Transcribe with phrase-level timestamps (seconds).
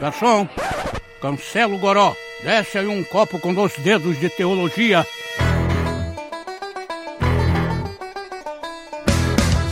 [0.00, 0.46] Garçom,
[1.20, 2.14] cancela o goró.
[2.42, 5.06] Desce aí um copo com dois dedos de teologia.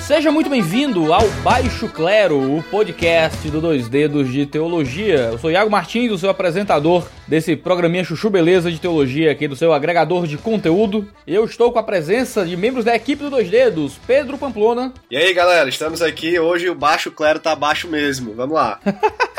[0.07, 5.31] Seja muito bem-vindo ao Baixo Clero, o podcast do Dois Dedos de Teologia.
[5.33, 9.57] Eu sou Iago Martins, o seu apresentador desse programinha Chuchu Beleza de Teologia aqui do
[9.57, 11.09] seu agregador de conteúdo.
[11.27, 14.93] Eu estou com a presença de membros da equipe do Dois Dedos, Pedro Pamplona.
[15.11, 16.39] E aí, galera, estamos aqui.
[16.39, 18.35] Hoje o Baixo Clero tá baixo mesmo.
[18.35, 18.81] Vamos lá.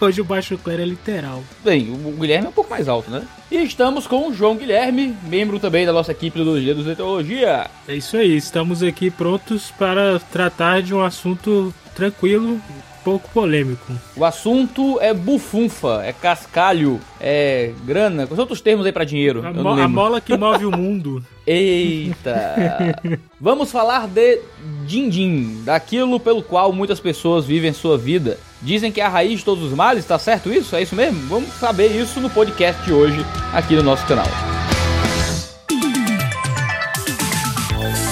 [0.00, 1.42] Hoje o baixo clero é literal.
[1.62, 3.26] Bem, o Guilherme é um pouco mais alto, né?
[3.50, 6.94] E estamos com o João Guilherme, membro também da nossa equipe do Dois Dedos de
[6.94, 7.68] Teologia.
[7.86, 12.60] É isso aí, estamos aqui prontos para tratar de um assunto tranquilo,
[13.06, 13.92] pouco polêmico.
[14.16, 19.46] O assunto é bufunfa, é cascalho, é grana, com os outros termos aí pra dinheiro.
[19.46, 21.24] A, mo a mola que move o mundo.
[21.46, 23.00] Eita!
[23.40, 24.40] Vamos falar de
[24.84, 28.38] din-din, daquilo pelo qual muitas pessoas vivem sua vida.
[28.60, 30.74] Dizem que é a raiz de todos os males, tá certo isso?
[30.74, 31.28] É isso mesmo?
[31.28, 34.26] Vamos saber isso no podcast de hoje aqui no nosso canal.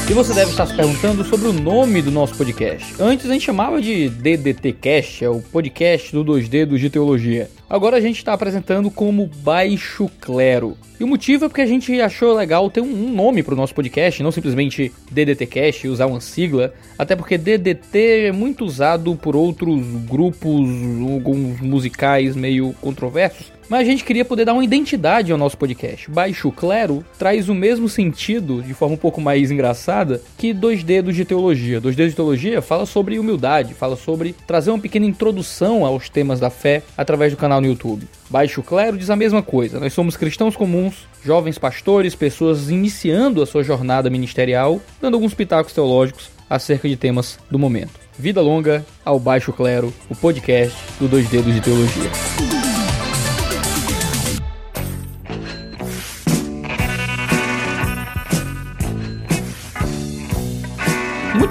[0.06, 2.94] E você deve estar se perguntando sobre o nome do nosso podcast.
[3.00, 7.48] Antes a gente chamava de DDT Cast, é o podcast do Dois Dedos de Teologia.
[7.70, 10.76] Agora a gente está apresentando como Baixo Clero.
[11.04, 14.22] O motivo é porque a gente achou legal ter um nome para o nosso podcast,
[14.22, 19.84] não simplesmente DDT Cast, usar uma sigla, até porque DDT é muito usado por outros
[20.08, 20.66] grupos,
[21.12, 23.52] alguns musicais meio controversos.
[23.68, 26.10] Mas a gente queria poder dar uma identidade ao nosso podcast.
[26.10, 31.14] Baixo Clero traz o mesmo sentido, de forma um pouco mais engraçada, que Dois Dedos
[31.14, 31.80] de Teologia.
[31.80, 36.40] Dois Dedos de Teologia fala sobre humildade, fala sobre trazer uma pequena introdução aos temas
[36.40, 38.06] da fé através do canal no YouTube.
[38.34, 39.78] Baixo Clero diz a mesma coisa.
[39.78, 45.72] Nós somos cristãos comuns, jovens pastores, pessoas iniciando a sua jornada ministerial, dando alguns pitacos
[45.72, 47.92] teológicos acerca de temas do momento.
[48.18, 52.53] Vida longa ao Baixo Clero, o podcast do Dois Dedos de Teologia.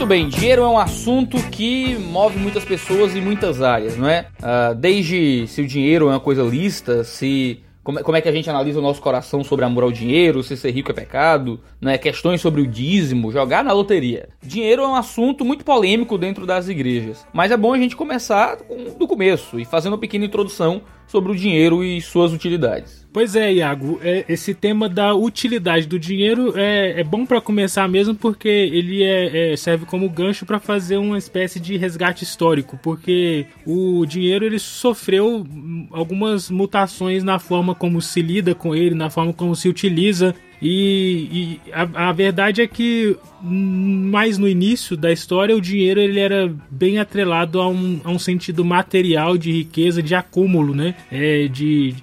[0.03, 4.27] Muito bem, dinheiro é um assunto que move muitas pessoas em muitas áreas, não é?
[4.41, 8.27] Ah, desde se o dinheiro é uma coisa lícita, se como é, como é que
[8.27, 11.57] a gente analisa o nosso coração sobre amor ao dinheiro, se ser rico é pecado,
[11.79, 11.97] né?
[11.97, 14.27] questões sobre o dízimo, jogar na loteria.
[14.41, 18.57] Dinheiro é um assunto muito polêmico dentro das igrejas, mas é bom a gente começar
[18.57, 23.03] com- do começo e fazendo uma pequena introdução sobre o dinheiro e suas utilidades.
[23.13, 27.87] Pois é, Iago, é, esse tema da utilidade do dinheiro é, é bom para começar
[27.87, 32.79] mesmo porque ele é, é- serve como gancho para fazer uma espécie de resgate histórico,
[32.81, 35.45] porque o dinheiro ele sofreu
[35.91, 40.33] algumas mutações na forma como se lida com ele, na forma como se utiliza.
[40.63, 46.17] E, e a, a verdade é que mais no início da história o dinheiro ele
[46.17, 50.95] era bem atrelado a um, a um sentido material de riqueza, de acúmulo, né?
[51.11, 51.93] É, de,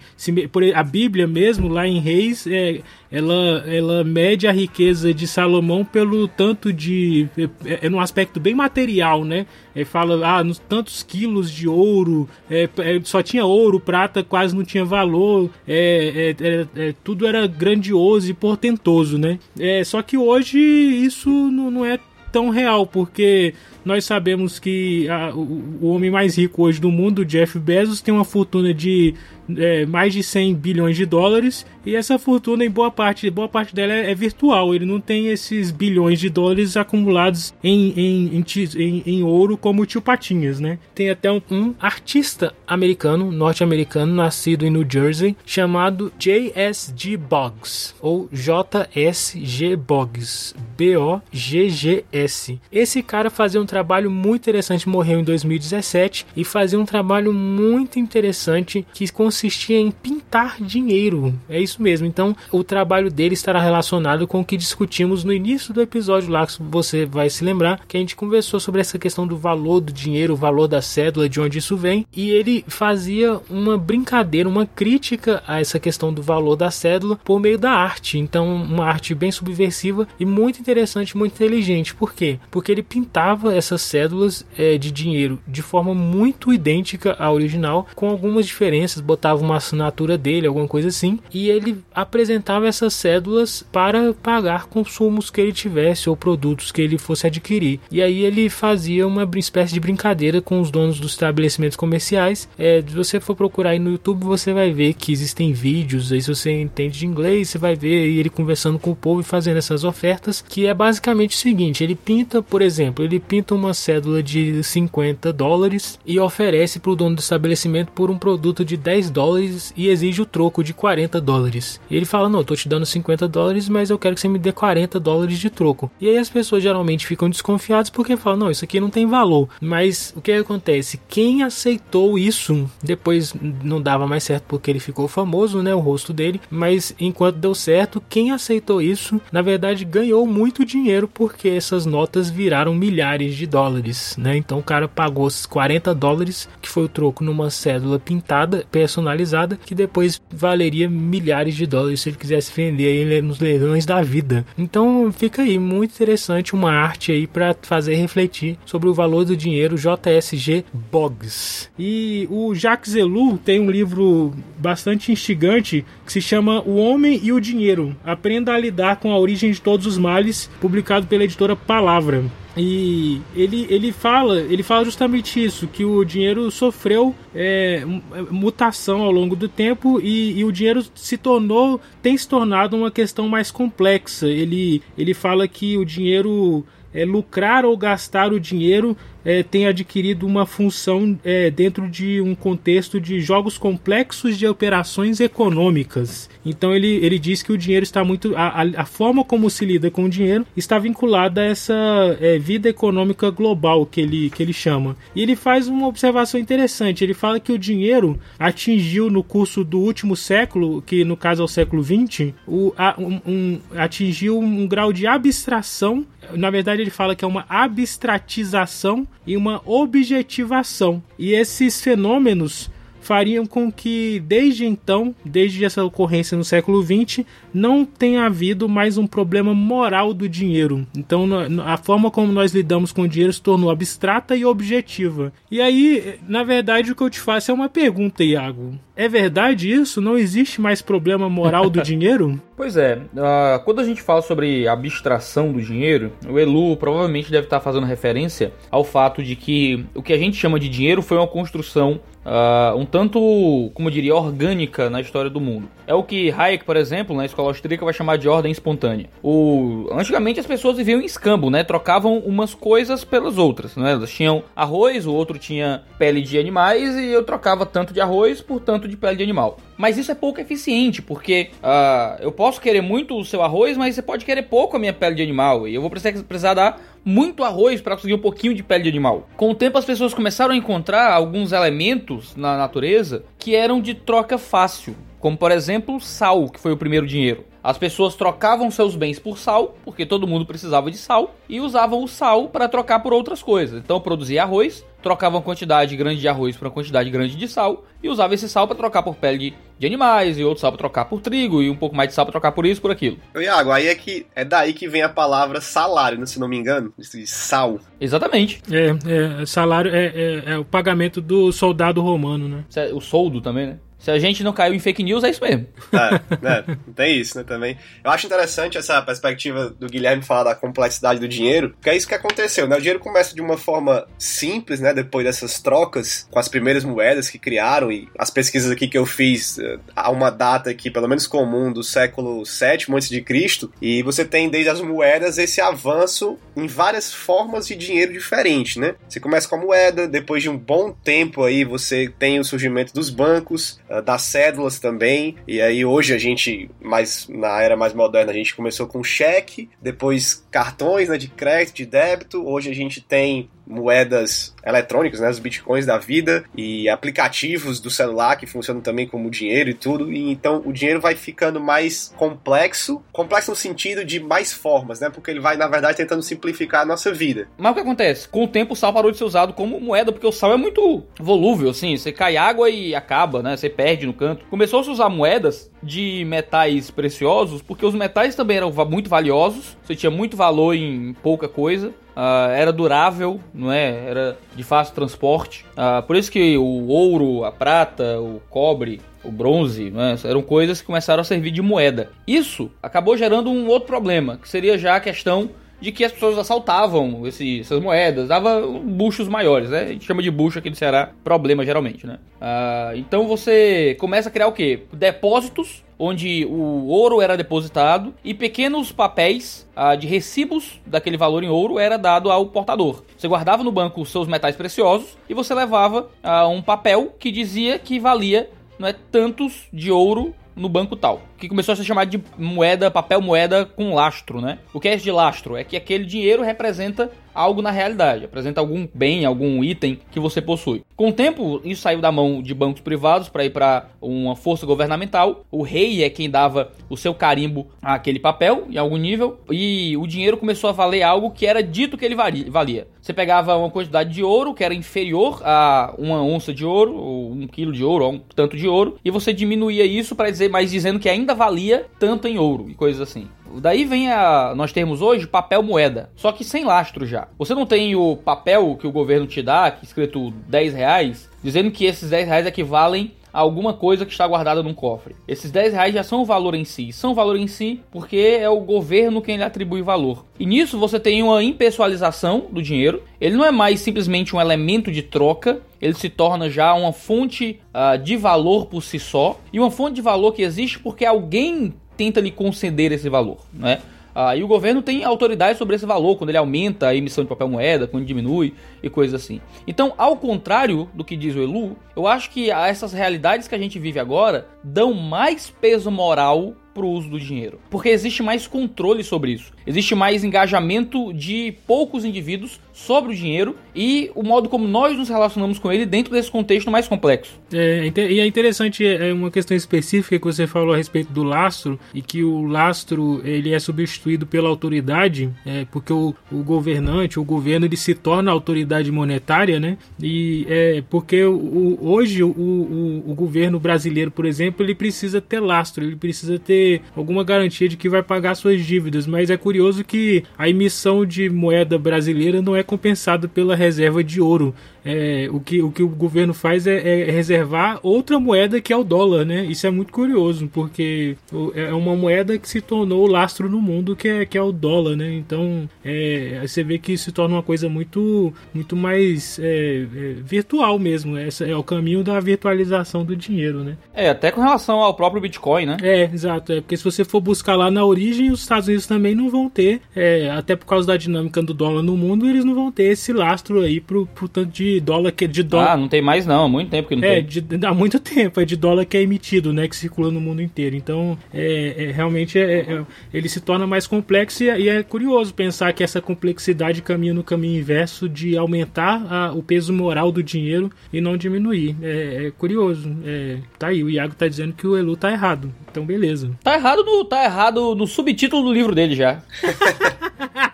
[0.75, 6.28] a Bíblia mesmo lá em Reis é, ela, ela mede a riqueza de Salomão pelo
[6.28, 7.26] tanto de
[7.64, 9.47] é, é num aspecto bem material, né?
[9.75, 14.54] É, fala ah, nos tantos quilos de ouro, é, é, só tinha ouro, prata quase
[14.54, 19.38] não tinha valor, é, é, é, é, tudo era grandioso e portentoso, né?
[19.59, 21.98] É, só que hoje isso não, não é
[22.30, 23.54] tão real, porque
[23.84, 28.12] nós sabemos que a- o, o homem mais rico hoje do mundo, Jeff Bezos, tem
[28.14, 29.14] uma fortuna de
[29.56, 33.74] é, mais de 100 bilhões de dólares e essa fortuna em boa parte, boa parte
[33.74, 34.72] dela é, é virtual.
[34.74, 38.44] Ele não tem esses bilhões de dólares acumulados em, em, em,
[38.76, 40.78] em- em ouro como o tio Patinhas, né?
[40.94, 47.16] Tem até um, um artista americano, norte-americano, nascido em New Jersey, chamado J.S.G.
[47.16, 49.74] Boggs ou J.S.G.
[49.74, 52.58] Boggs, B-O-G-G-S.
[52.70, 57.98] Esse cara fazia um trabalho muito interessante, morreu em 2017 e fazia um trabalho muito
[57.98, 61.32] interessante que consistia em pintar dinheiro.
[61.48, 62.06] É isso mesmo.
[62.06, 66.47] Então, o trabalho dele estará relacionado com o que discutimos no início do episódio lá,
[66.47, 69.92] que você vai se lembrar, que a gente conversou sobre essa questão do valor do
[69.92, 74.66] dinheiro, o valor da cédula, de onde isso vem, e ele fazia uma brincadeira, uma
[74.66, 78.18] crítica a essa questão do valor da cédula por meio da arte.
[78.18, 81.94] Então, uma arte bem subversiva e muito interessante, muito inteligente.
[81.94, 82.39] Por quê?
[82.50, 88.10] Porque ele pintava essas cédulas eh, de dinheiro de forma muito idêntica à original, com
[88.10, 93.65] algumas diferenças, botava botava uma assinatura dele, alguma coisa assim, e ele apresentava essas cédulas
[93.71, 97.80] para pagar consumos que ele tivesse ou produtos que ele fosse adquirir.
[97.91, 102.48] E aí ele fazia uma espécie de brincadeira com os donos dos estabelecimentos comerciais.
[102.59, 106.21] É, se você for procurar aí no YouTube, você vai ver que existem vídeos, aí
[106.21, 109.59] se você entende de inglês, você vai ver ele conversando com o povo e fazendo
[109.59, 114.22] essas ofertas, que é basicamente o seguinte, ele pinta, por exemplo, ele pinta uma cédula
[114.22, 119.10] de 50 dólares e oferece para o dono do estabelecimento por um produto de 10
[119.10, 121.80] dólares e exige o troco de 40 dólares.
[121.91, 124.28] E ele fala: Não, eu tô te dando 50 dólares, mas eu quero que você
[124.28, 125.91] me dê 40 dólares de troco.
[126.00, 129.48] E aí as pessoas geralmente ficam desconfiadas porque falam: Não, isso aqui não tem valor.
[129.60, 131.00] Mas o que acontece?
[131.08, 135.74] Quem aceitou isso depois não dava mais certo porque ele ficou famoso, né?
[135.74, 136.41] O rosto dele.
[136.50, 142.30] Mas enquanto deu certo, quem aceitou isso, na verdade, ganhou muito dinheiro porque essas notas
[142.30, 144.37] viraram milhares de dólares, né?
[144.37, 149.75] Então o cara pagou 40 dólares, que foi o troco numa cédula pintada, personalizada, que
[149.75, 154.45] depois valeria milhares de dólares se ele quisesse vender ele nos leilões da vida.
[154.57, 159.37] Então fica aí muito interessante uma arte aí para fazer refletir sobre o valor do
[159.37, 161.69] dinheiro JSG Boggs.
[161.78, 167.33] E o Jacques Ellul tem um livro bastante instigante que se chama O Homem e
[167.33, 167.97] o Dinheiro.
[168.04, 172.25] Aprenda a lidar com a origem de todos os males, publicado pela editora Palavra.
[172.56, 177.84] E ele, ele fala ele fala justamente isso, que o dinheiro sofreu é,
[178.30, 182.91] mutação ao longo do tempo e, e, o dinheiro se tornou, tem se tornado uma
[182.91, 184.26] questão mais complexa.
[184.26, 190.26] Ele, ele fala que o dinheiro é, lucrar ou gastar o dinheiro é, tem adquirido
[190.26, 196.28] uma função é, dentro de um contexto de jogos complexos de operações econômicas.
[196.44, 198.34] Então ele, ele diz que o dinheiro está muito.
[198.36, 201.74] A, a forma como se lida com o dinheiro está vinculada a essa
[202.20, 204.96] é, vida econômica global que ele, que ele chama.
[205.14, 207.04] E ele faz uma observação interessante.
[207.04, 211.44] Ele fala que o dinheiro atingiu no curso do último século, que no caso é
[211.44, 216.06] o século XX, o, a, um, um, atingiu um grau de abstração.
[216.34, 221.03] Na verdade, ele fala que é uma abstratização e uma objetivação.
[221.18, 222.71] E esses fenômenos
[223.01, 228.98] fariam com que desde então, desde essa ocorrência no século XX, não tenha havido mais
[228.98, 230.86] um problema moral do dinheiro.
[230.97, 231.27] Então,
[231.65, 235.33] a forma como nós lidamos com o dinheiro se tornou abstrata e objetiva.
[235.51, 238.78] E aí, na verdade, o que eu te faço é uma pergunta, Iago.
[239.00, 239.98] É verdade isso?
[239.98, 242.38] Não existe mais problema moral do dinheiro?
[242.54, 247.47] Pois é, uh, quando a gente fala sobre abstração do dinheiro, o Elu provavelmente deve
[247.47, 251.16] estar fazendo referência ao fato de que o que a gente chama de dinheiro foi
[251.16, 255.68] uma construção uh, um tanto, como eu diria, orgânica na história do mundo.
[255.86, 259.06] É o que Hayek, por exemplo, na escola austríaca vai chamar de ordem espontânea.
[259.23, 259.88] O...
[259.92, 261.64] Antigamente as pessoas viviam em escambo, né?
[261.64, 263.92] Trocavam umas coisas pelas outras, né?
[263.92, 268.40] Elas tinham arroz, o outro tinha pele de animais e eu trocava tanto de arroz
[268.40, 269.59] por tanto de pele de animal.
[269.76, 273.95] Mas isso é pouco eficiente, porque uh, eu posso querer muito o seu arroz, mas
[273.95, 275.66] você pode querer pouco a minha pele de animal.
[275.66, 278.90] E eu vou precisar, precisar dar muito arroz para conseguir um pouquinho de pele de
[278.90, 279.28] animal.
[279.37, 283.95] Com o tempo, as pessoas começaram a encontrar alguns elementos na natureza que eram de
[283.95, 287.45] troca fácil como por exemplo sal, que foi o primeiro dinheiro.
[287.62, 292.02] As pessoas trocavam seus bens por sal, porque todo mundo precisava de sal, e usavam
[292.02, 293.78] o sal para trocar por outras coisas.
[293.78, 297.85] Então produzia arroz, trocava uma quantidade grande de arroz por uma quantidade grande de sal,
[298.02, 300.78] e usava esse sal para trocar por pele de, de, animais, e outro sal para
[300.78, 303.18] trocar por trigo, e um pouco mais de sal para trocar por isso, por aquilo.
[303.35, 306.56] Iago, aí é que é daí que vem a palavra salário, né, se não me
[306.56, 307.78] engano, de sal.
[308.00, 308.62] Exatamente.
[308.70, 312.64] É, é salário é, é, é o pagamento do soldado romano, né?
[312.76, 313.78] É o soldo também, né?
[314.00, 315.66] Se a gente não caiu em fake news, é isso mesmo.
[315.92, 316.14] É,
[316.49, 317.76] é, tem isso, né, também.
[318.02, 322.08] Eu acho interessante essa perspectiva do Guilherme falar da complexidade do dinheiro, porque é isso
[322.08, 322.76] que aconteceu, né?
[322.76, 327.28] O dinheiro começa de uma forma simples, né, depois dessas trocas com as primeiras moedas
[327.28, 331.06] que criaram e as pesquisas aqui que eu fiz eh, há uma data aqui, pelo
[331.06, 336.66] menos comum, do século VII a.C., e você tem desde as moedas esse avanço em
[336.66, 338.94] várias formas de dinheiro diferente, né?
[339.08, 342.94] Você começa com a moeda, depois de um bom tempo aí você tem o surgimento
[342.94, 345.37] dos bancos, das cédulas também.
[345.49, 349.68] E aí hoje a gente, mais na era mais moderna, a gente começou com cheque,
[349.82, 352.47] depois cartões né, de crédito, de débito.
[352.47, 358.36] Hoje a gente tem moedas eletrônicas, né, os bitcoins da vida e aplicativos do celular
[358.36, 360.12] que funcionam também como dinheiro e tudo.
[360.12, 365.10] E então o dinheiro vai ficando mais complexo, complexo no sentido de mais formas, né?
[365.10, 367.48] Porque ele vai na verdade tentando simplificar a nossa vida.
[367.58, 368.28] Mas o que acontece?
[368.28, 370.56] Com o tempo o sal parou de ser usado como moeda porque o sal é
[370.56, 373.56] muito volúvel, assim, você cai água e acaba, né?
[373.56, 374.44] Você perde no canto.
[374.46, 379.76] Começou a se usar moedas de metais preciosos porque os metais também eram muito valiosos,
[379.82, 381.88] você tinha muito valor em pouca coisa.
[382.10, 384.06] Uh, era durável, não é?
[384.06, 385.64] Era de fácil transporte.
[385.73, 390.16] Uh, por isso que o ouro, a prata, o cobre o bronze, né?
[390.25, 392.11] eram coisas que começaram a servir de moeda.
[392.26, 396.38] Isso acabou gerando um outro problema, que seria já a questão de que as pessoas
[396.38, 399.82] assaltavam esse, essas moedas, dava buchos maiores, né?
[399.82, 402.18] A gente chama de bucho aqui no Ceará, problema geralmente, né?
[402.40, 404.84] Ah, então você começa a criar o quê?
[404.92, 411.49] Depósitos onde o ouro era depositado e pequenos papéis ah, de recibos daquele valor em
[411.50, 413.04] ouro era dado ao portador.
[413.16, 417.30] Você guardava no banco os seus metais preciosos e você levava ah, um papel que
[417.30, 421.22] dizia que valia não é, tantos de ouro no banco tal.
[421.38, 424.58] Que começou a ser chamado de moeda, papel moeda com lastro, né?
[424.72, 425.56] O que é esse de lastro?
[425.56, 430.42] É que aquele dinheiro representa algo na realidade, apresenta algum bem, algum item que você
[430.42, 430.84] possui.
[430.96, 434.66] Com o tempo, isso saiu da mão de bancos privados para ir para uma força
[434.66, 435.44] governamental.
[435.50, 440.06] O rei é quem dava o seu carimbo àquele papel em algum nível e o
[440.06, 442.86] dinheiro começou a valer algo que era dito que ele valia.
[443.10, 447.32] Você pegava uma quantidade de ouro que era inferior a uma onça de ouro, ou
[447.32, 450.48] um quilo de ouro, ou um tanto de ouro, e você diminuía isso para dizer,
[450.48, 453.26] mas dizendo que ainda valia tanto em ouro e coisas assim.
[453.56, 454.54] Daí vem a.
[454.54, 457.26] Nós temos hoje papel moeda, só que sem lastro já.
[457.36, 461.86] Você não tem o papel que o governo te dá, escrito 10 reais, dizendo que
[461.86, 465.16] esses 10 reais equivalem alguma coisa que está guardada num cofre.
[465.26, 466.92] Esses 10 reais já são valor em si.
[466.92, 470.25] São valor em si porque é o governo quem lhe atribui valor.
[470.38, 473.02] E nisso você tem uma impessoalização do dinheiro.
[473.20, 477.60] Ele não é mais simplesmente um elemento de troca, ele se torna já uma fonte
[477.75, 479.38] uh, de valor por si só.
[479.52, 483.80] E uma fonte de valor que existe porque alguém tenta lhe conceder esse valor, né?
[484.14, 487.28] Ah, e o governo tem autoridade sobre esse valor, quando ele aumenta a emissão de
[487.28, 489.40] papel moeda, quando diminui e coisas assim.
[489.66, 493.58] Então, ao contrário do que diz o Elu, eu acho que essas realidades que a
[493.58, 497.60] gente vive agora dão mais peso moral para o uso do dinheiro.
[497.68, 499.52] Porque existe mais controle sobre isso.
[499.66, 505.10] Existe mais engajamento de poucos indivíduos sobre o dinheiro e o modo como nós nos
[505.10, 507.38] relacionamos com ele dentro desse contexto mais complexo.
[507.52, 511.78] É, e é interessante, é uma questão específica que você falou a respeito do lastro
[511.92, 517.25] e que o lastro ele é substituído pela autoridade, é, porque o, o governante, o
[517.25, 519.76] governo, ele se torna autoridade monetária, né?
[520.02, 525.40] E é porque o, hoje o, o, o governo brasileiro, por exemplo, ele precisa ter
[525.40, 529.82] lastro, ele precisa ter alguma garantia de que vai pagar suas dívidas, mas é curioso
[529.82, 535.40] que a emissão de moeda brasileira não é compensada pela reserva de ouro é, o,
[535.40, 539.25] que, o que o governo faz é, é, reservar outra moeda que é o dólar,
[539.25, 539.44] né?
[539.44, 541.16] Isso é muito curioso, porque
[541.54, 544.52] é uma moeda que se tornou o lastro no mundo, que é, que é o
[544.52, 545.12] dólar, né?
[545.12, 550.78] Então, é, você vê que se torna uma coisa muito, muito mais é, é, virtual
[550.78, 551.16] mesmo.
[551.16, 553.76] Essa é o caminho da virtualização do dinheiro, né?
[553.94, 555.76] É, até com relação ao próprio Bitcoin, né?
[555.82, 556.52] É, exato.
[556.52, 559.49] É, porque se você for buscar lá na origem, os Estados Unidos também não vão
[559.49, 562.84] ter, é, até por causa da dinâmica do dólar no mundo, eles não vão ter
[562.84, 565.72] esse lastro aí pro, pro tanto de dólar que é de dólar.
[565.72, 567.24] Ah, não tem mais não, há muito tempo que não é, tem.
[567.24, 569.66] De, há muito tempo, é de dólar que é emitido, né?
[569.66, 570.76] Que circula no mundo inteiro.
[570.76, 575.32] Então, é, é realmente é, é, ele se torna mais complexo e, e, é curioso
[575.32, 580.22] pensar que essa complexidade caminha no caminho inverso de aumentar a, o peso moral do
[580.22, 581.74] dinheiro e não diminuir.
[581.82, 582.94] É, é curioso.
[583.04, 585.52] É, tá aí, o Iago tá dizendo que o Elu tá errado.
[585.70, 586.30] Então, beleza.
[586.42, 589.22] Tá errado no, tá errado no subtítulo do livro dele já.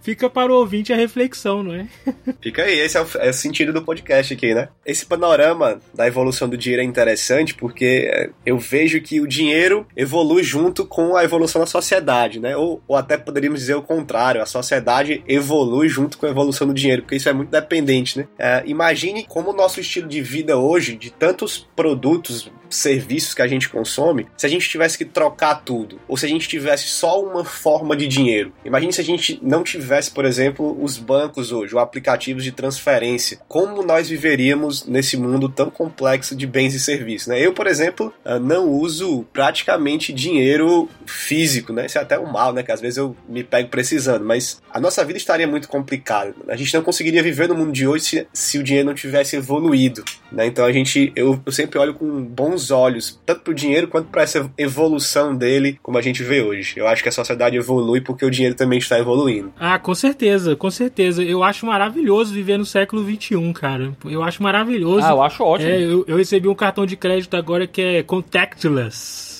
[0.00, 1.86] Fica para o ouvinte a reflexão, não é?
[2.40, 4.68] Fica aí, esse é o, é o, sentido do podcast aqui, né?
[4.84, 9.86] Esse panorama da evolução do dinheiro é interessante porque é, eu vejo que o dinheiro
[9.96, 12.56] evolui junto com a evolução da sociedade, né?
[12.56, 16.74] Ou, ou até poderíamos dizer o contrário, a sociedade evolui junto com a evolução do
[16.74, 18.28] dinheiro, porque isso é muito dependente, né?
[18.38, 23.48] É, imagine como o nosso estilo de vida hoje, de tantos produtos, serviços que a
[23.48, 27.22] gente consome, se a gente tivesse que trocar tudo, ou se a gente tivesse só
[27.22, 28.52] uma forma de dinheiro.
[28.64, 33.38] Imagine se a gente não tivesse, por exemplo, os bancos hoje, ou aplicativos de transferência.
[33.48, 37.28] Como nós viveríamos nesse mundo tão complexo de bens e serviços?
[37.28, 37.40] Né?
[37.40, 41.86] Eu, por exemplo, ah, não uso praticamente dinheiro físico, né?
[41.86, 42.62] Isso é até um mal, né?
[42.62, 46.34] Que às vezes eu me pego precisando, mas a nossa vida estaria muito complicada.
[46.48, 49.36] A gente não conseguiria viver no mundo de hoje se, se o dinheiro não tivesse
[49.36, 50.46] evoluído, né?
[50.46, 54.08] Então a gente, eu, eu sempre olho com bons olhos, tanto para o dinheiro quanto
[54.08, 56.74] para essa evolução dele, como a gente vê hoje.
[56.76, 59.52] Eu acho que a sociedade evolui porque o dinheiro também está evoluindo.
[59.58, 61.22] Ah, com certeza, com certeza.
[61.22, 63.92] Eu acho maravilhoso viver no século XXI, cara.
[64.04, 65.06] Eu acho maravilhoso.
[65.06, 65.70] Ah, eu acho ótimo.
[65.70, 69.37] É, eu, eu recebi um cartão de crédito agora que é contactless.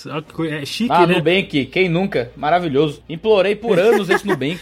[0.51, 1.17] É chique, ah, né?
[1.17, 2.31] Nubank, quem nunca?
[2.37, 3.03] Maravilhoso.
[3.09, 4.59] Implorei por anos esse Nubank.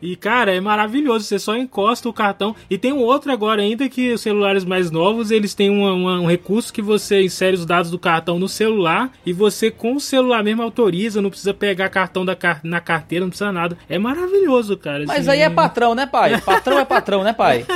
[0.00, 1.24] e, cara, é maravilhoso.
[1.24, 2.54] Você só encosta o cartão.
[2.68, 6.20] E tem um outro agora ainda que os celulares mais novos, eles têm uma, uma,
[6.20, 10.00] um recurso que você insere os dados do cartão no celular e você com o
[10.00, 13.76] celular mesmo autoriza, não precisa pegar cartão da na carteira, não precisa nada.
[13.88, 15.04] É maravilhoso, cara.
[15.06, 16.40] Mas assim, aí é patrão, né, pai?
[16.40, 17.64] Patrão é patrão, né, pai?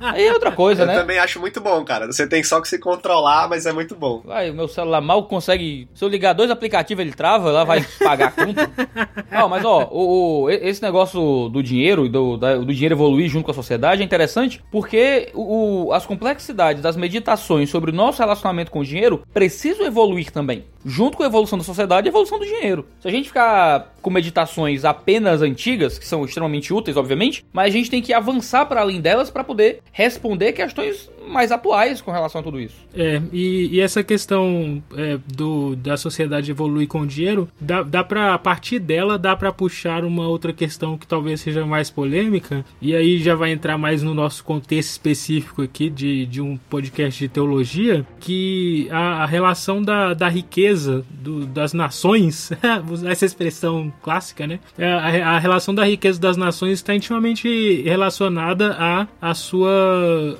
[0.00, 0.98] Aí é outra coisa, Eu né?
[0.98, 2.06] também acho muito bom, cara.
[2.06, 4.22] Você tem só que se controlar, mas é muito bom.
[4.24, 5.88] Vai, o meu celular mal consegue.
[5.94, 8.70] Se eu ligar dois aplicativos, ele trava, lá vai pagar a conta.
[9.30, 13.50] Não, mas ó, o, o- esse negócio do dinheiro, do, do dinheiro evoluir junto com
[13.50, 18.80] a sociedade é interessante porque o, as complexidades das meditações sobre o nosso relacionamento com
[18.80, 20.64] o dinheiro precisam evoluir também.
[20.86, 22.86] Junto com a evolução da sociedade e a evolução do dinheiro.
[23.00, 27.76] Se a gente ficar com meditações apenas antigas, que são extremamente úteis, obviamente, mas a
[27.76, 32.42] gente tem que avançar para além delas para poder responder questões mais atuais com relação
[32.42, 32.76] a tudo isso.
[32.94, 38.02] É, e, e essa questão é, do, da sociedade evoluir com o dinheiro, dá, dá
[38.04, 42.64] pra, a partir dela, dá pra puxar uma outra questão que talvez seja mais polêmica,
[42.80, 47.18] e aí já vai entrar mais no nosso contexto específico aqui de, de um podcast
[47.18, 52.50] de teologia, que a, a relação da, da riqueza do- das nações,
[53.08, 54.58] essa expressão clássica, né?
[54.78, 59.70] É, A, a relação da riqueza das nações está intimamente relacionada a, a sua,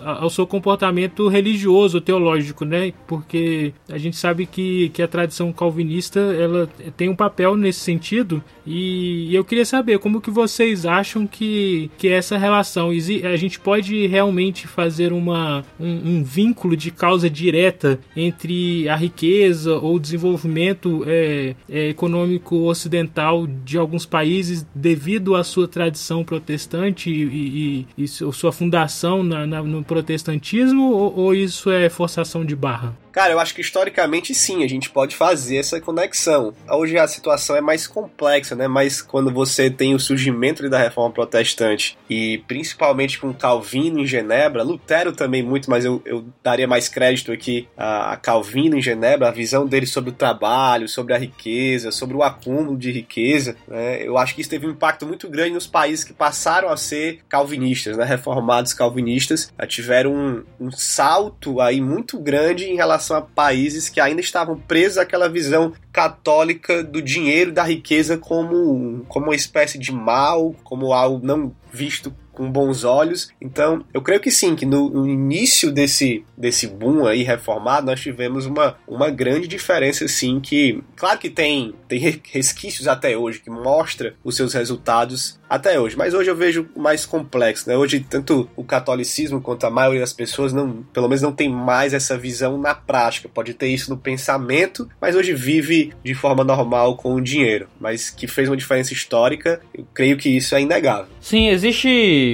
[0.05, 2.93] a- ao seu comportamento religioso, teológico, né?
[3.07, 8.43] Porque a gente sabe que, que a tradição calvinista ela tem um papel nesse sentido
[8.67, 14.07] e eu queria saber como que vocês acham que, que essa relação a gente pode
[14.07, 21.05] realmente fazer uma, um, um vínculo de causa direta entre a riqueza ou o desenvolvimento
[21.07, 28.09] é, é, econômico ocidental de alguns países devido à sua tradição protestante e, e, e
[28.09, 32.97] su- sua fundação na, na- no protestantismo ou, ou isso é forçação de barra?
[33.15, 36.53] Cara, eu acho que historicamente sim, a gente pode fazer essa conexão.
[36.69, 38.67] Hoje a situação é mais complexa, né?
[38.67, 44.65] Mas quando você tem o surgimento da reforma protestante e principalmente com Calvino em Genebra,
[44.65, 49.29] Lutero também muito, mas eu, eu daria mais crédito aqui a, a Calvino em Genebra,
[49.29, 54.05] a visão dele sobre o trabalho, sobre a riqueza, sobre o acúmulo de riqueza, né?
[54.05, 57.21] Eu acho que isso teve um impacto muito grande nos países que passaram a ser
[57.29, 58.05] calvinistas, né?
[58.05, 64.21] Reformados calvinistas, tiveram um, um salto aí muito grande em relação a países que ainda
[64.21, 69.93] estavam presos àquela visão católica do dinheiro e da riqueza como, como uma espécie de
[69.93, 73.31] mal, como algo não visto com bons olhos.
[73.41, 78.01] Então, eu creio que sim, que no, no início desse, desse boom aí reformado, nós
[78.01, 83.41] tivemos uma, uma grande diferença, sim, que, claro que tem, tem re- resquícios até hoje,
[83.41, 87.77] que mostra os seus resultados até hoje, mas hoje eu vejo mais complexo, né?
[87.77, 91.95] Hoje, tanto o catolicismo quanto a maioria das pessoas, não, pelo menos não tem mais
[91.95, 93.29] essa visão na prática.
[93.29, 97.69] Pode ter isso no pensamento, mas hoje vive de forma normal com o dinheiro.
[97.79, 101.07] Mas que fez uma diferença histórica, eu creio que isso é inegável.
[101.21, 101.89] Sim, existe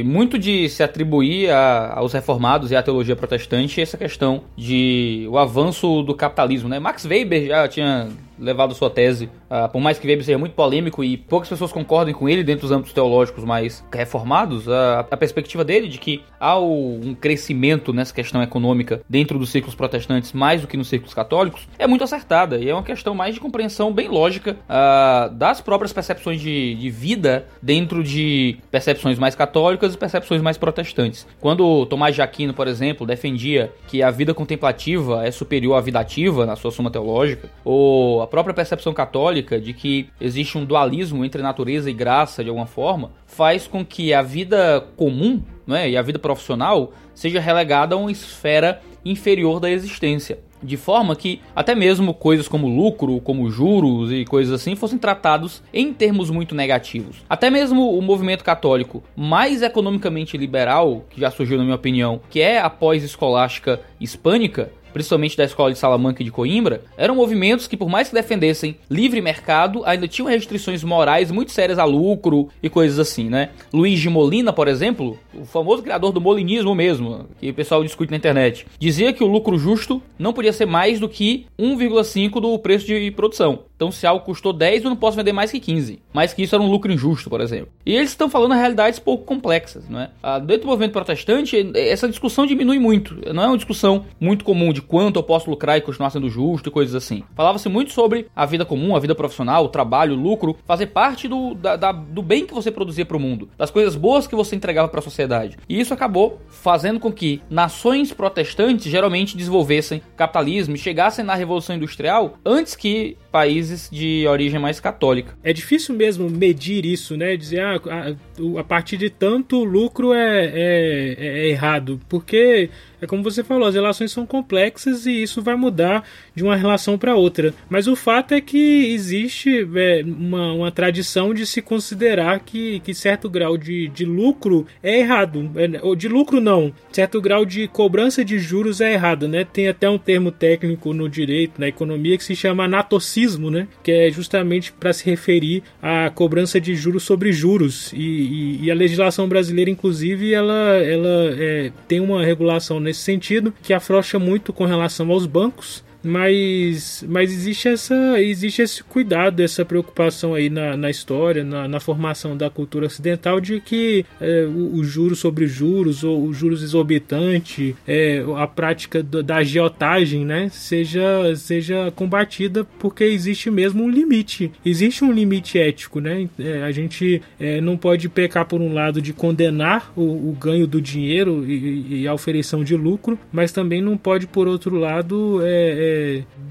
[0.05, 5.37] muito de se atribuir a- aos reformados e à teologia protestante essa questão de o
[5.39, 6.79] avanço do capitalismo, né?
[6.79, 8.09] Max Weber já tinha
[8.41, 12.15] levado sua tese, ah, por mais que Weber seja muito polêmico e poucas pessoas concordem
[12.15, 16.59] com ele dentro dos âmbitos teológicos mais reformados, a, a perspectiva dele de que há
[16.59, 21.69] um crescimento nessa questão econômica dentro dos círculos protestantes mais do que nos círculos católicos
[21.79, 25.93] é muito acertada e é uma questão mais de compreensão bem lógica ah, das próprias
[25.93, 31.27] percepções de, de vida dentro de percepções mais católicas e percepções mais protestantes.
[31.41, 36.01] Quando Tomás de Aquino, por exemplo, defendia que a vida contemplativa é superior à vida
[36.01, 41.25] ativa na sua suma teológica, ou a própria percepção católica de que existe um dualismo
[41.25, 45.97] entre natureza e graça de alguma forma, faz com que a vida comum né, e
[45.97, 50.39] a vida profissional seja relegada a uma esfera inferior da existência.
[50.63, 55.63] De forma que até mesmo coisas como lucro, como juros e coisas assim fossem tratados
[55.73, 57.25] em termos muito negativos.
[57.29, 62.41] Até mesmo o movimento católico mais economicamente liberal, que já surgiu na minha opinião, que
[62.41, 67.77] é a pós-escolástica hispânica, principalmente da escola de Salamanca e de Coimbra, eram movimentos que,
[67.77, 72.69] por mais que defendessem livre mercado, ainda tinham restrições morais muito sérias a lucro e
[72.69, 73.51] coisas assim, né?
[73.73, 78.11] Luiz de Molina, por exemplo, o famoso criador do molinismo mesmo, que o pessoal discute
[78.11, 82.59] na internet, dizia que o lucro justo não podia ser mais do que 1,5 do
[82.59, 83.70] preço de produção.
[83.81, 86.03] Então, se algo custou 10, eu não posso vender mais que 15.
[86.13, 87.69] Mais que isso era um lucro injusto, por exemplo.
[87.87, 90.11] E eles estão falando realidades pouco complexas, não é?
[90.23, 93.17] Ah, dentro do movimento protestante, essa discussão diminui muito.
[93.33, 96.69] Não é uma discussão muito comum de quanto eu posso lucrar e continuar sendo justo
[96.69, 97.23] e coisas assim.
[97.35, 101.27] Falava-se muito sobre a vida comum, a vida profissional, o trabalho, o lucro, fazer parte
[101.27, 104.35] do, da- da- do bem que você produzia para o mundo, das coisas boas que
[104.37, 105.57] você entregava para a sociedade.
[105.67, 111.75] E isso acabou fazendo com que nações protestantes geralmente desenvolvessem capitalismo e chegassem na Revolução
[111.77, 115.35] Industrial antes que países países de origem mais católica.
[115.43, 117.37] É difícil mesmo medir isso, né?
[117.37, 123.23] Dizer, ah, a, a partir de tanto lucro é, é, é errado, porque é como
[123.23, 127.55] você falou, as relações são complexas e isso vai mudar de uma relação para outra.
[127.69, 132.95] Mas o fato é que existe é, uma, uma tradição de se considerar que, que
[132.95, 135.51] certo grau de, de lucro é errado.
[135.57, 139.45] É, ou de lucro não, certo grau de cobrança de juros é errado, né?
[139.45, 143.69] Tem até um termo técnico no direito, na economia, que se chama anatocismo, né?
[143.83, 147.93] Que é justamente para se referir à cobrança de juros sobre juros.
[147.93, 153.55] E, e, e a legislação brasileira, inclusive, ela, ela é, tem uma regulação nesse sentido,
[153.63, 159.65] que afrouxa muito com relação aos bancos mas, mas existe, essa, existe esse cuidado, essa
[159.65, 164.77] preocupação aí na, na história, na, na formação da cultura ocidental de que é, o,
[164.77, 170.49] o juros sobre juros ou os juros exorbitante, é, a prática do, da agiotagem, né,
[170.51, 174.51] seja, seja combatida porque existe mesmo um limite.
[174.65, 176.29] Existe um limite ético, né?
[176.39, 180.67] É, a gente é, não pode pecar por um lado de condenar o, o ganho
[180.67, 185.41] do dinheiro e, e, a ofereção de lucro, mas também não pode por outro lado
[185.43, 185.90] é,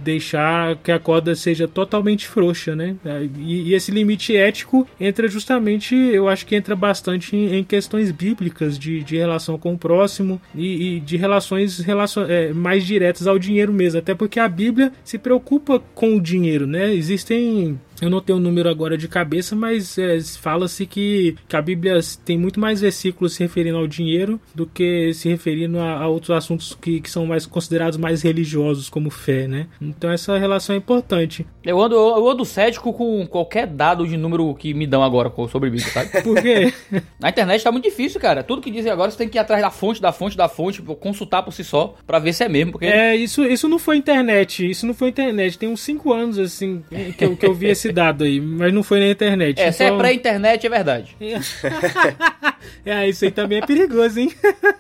[0.04, 2.96] deixar que a corda seja totalmente frouxa, né?
[3.38, 8.12] E, e, esse limite ético entra justamente, eu acho que entra bastante em, em questões
[8.12, 11.84] bíblicas de, de relação com o próximo e, e de relações
[12.28, 16.66] é, mais diretas ao dinheiro mesmo, até porque a Bíblia se preocupa com o dinheiro,
[16.66, 16.94] né?
[16.94, 21.56] Existem eu não tenho o um número agora de cabeça, mas é, fala-se que, que
[21.56, 26.02] a Bíblia tem muito mais versículos se referindo ao dinheiro do que se referindo a,
[26.02, 29.68] a outros assuntos que, que, são mais considerados mais religiosos, como fé, né?
[29.82, 31.46] Então essa relação é importante.
[31.64, 35.70] Eu ando, eu ando cético com qualquer dado de número que me dão agora sobre
[35.70, 36.22] Bíblia, sabe?
[36.22, 36.74] Por quê?
[37.20, 38.44] Na internet tá muito difícil, cara.
[38.44, 40.82] Tudo que dizem agora você tem que ir atrás da fonte, da fonte, da fonte,
[40.82, 42.74] consultar por si só, para ver se é mesmo.
[42.74, 42.86] Porque...
[42.86, 44.70] É, isso, isso não foi internet.
[44.70, 45.58] Isso não foi internet.
[45.58, 46.84] Tem uns 5 anos, assim,
[47.18, 49.60] que eu, que eu vi esse esse dado aí, mas não foi na internet.
[49.60, 49.74] É, então...
[49.74, 51.16] se é pré-internet, é verdade.
[52.86, 54.32] é, isso aí também é perigoso, hein?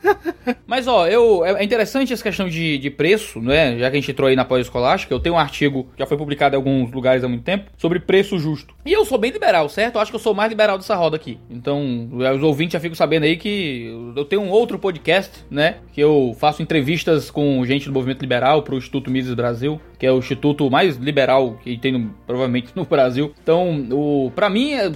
[0.68, 3.78] mas, ó, eu, é interessante essa questão de, de preço, né?
[3.78, 6.18] Já que a gente entrou aí na pós-escolástica, eu tenho um artigo, que já foi
[6.18, 8.74] publicado em alguns lugares há muito tempo, sobre preço justo.
[8.86, 9.96] E eu sou bem liberal, certo?
[9.96, 11.40] Eu acho que eu sou mais liberal dessa roda aqui.
[11.50, 15.78] Então, os ouvintes já ficam sabendo aí que eu tenho um outro podcast, né?
[15.92, 20.12] Que eu faço entrevistas com gente do movimento liberal pro Instituto Mises Brasil, que é
[20.12, 22.99] o instituto mais liberal que tem no, provavelmente no Brasil.
[23.42, 24.88] Então, o para mim, é,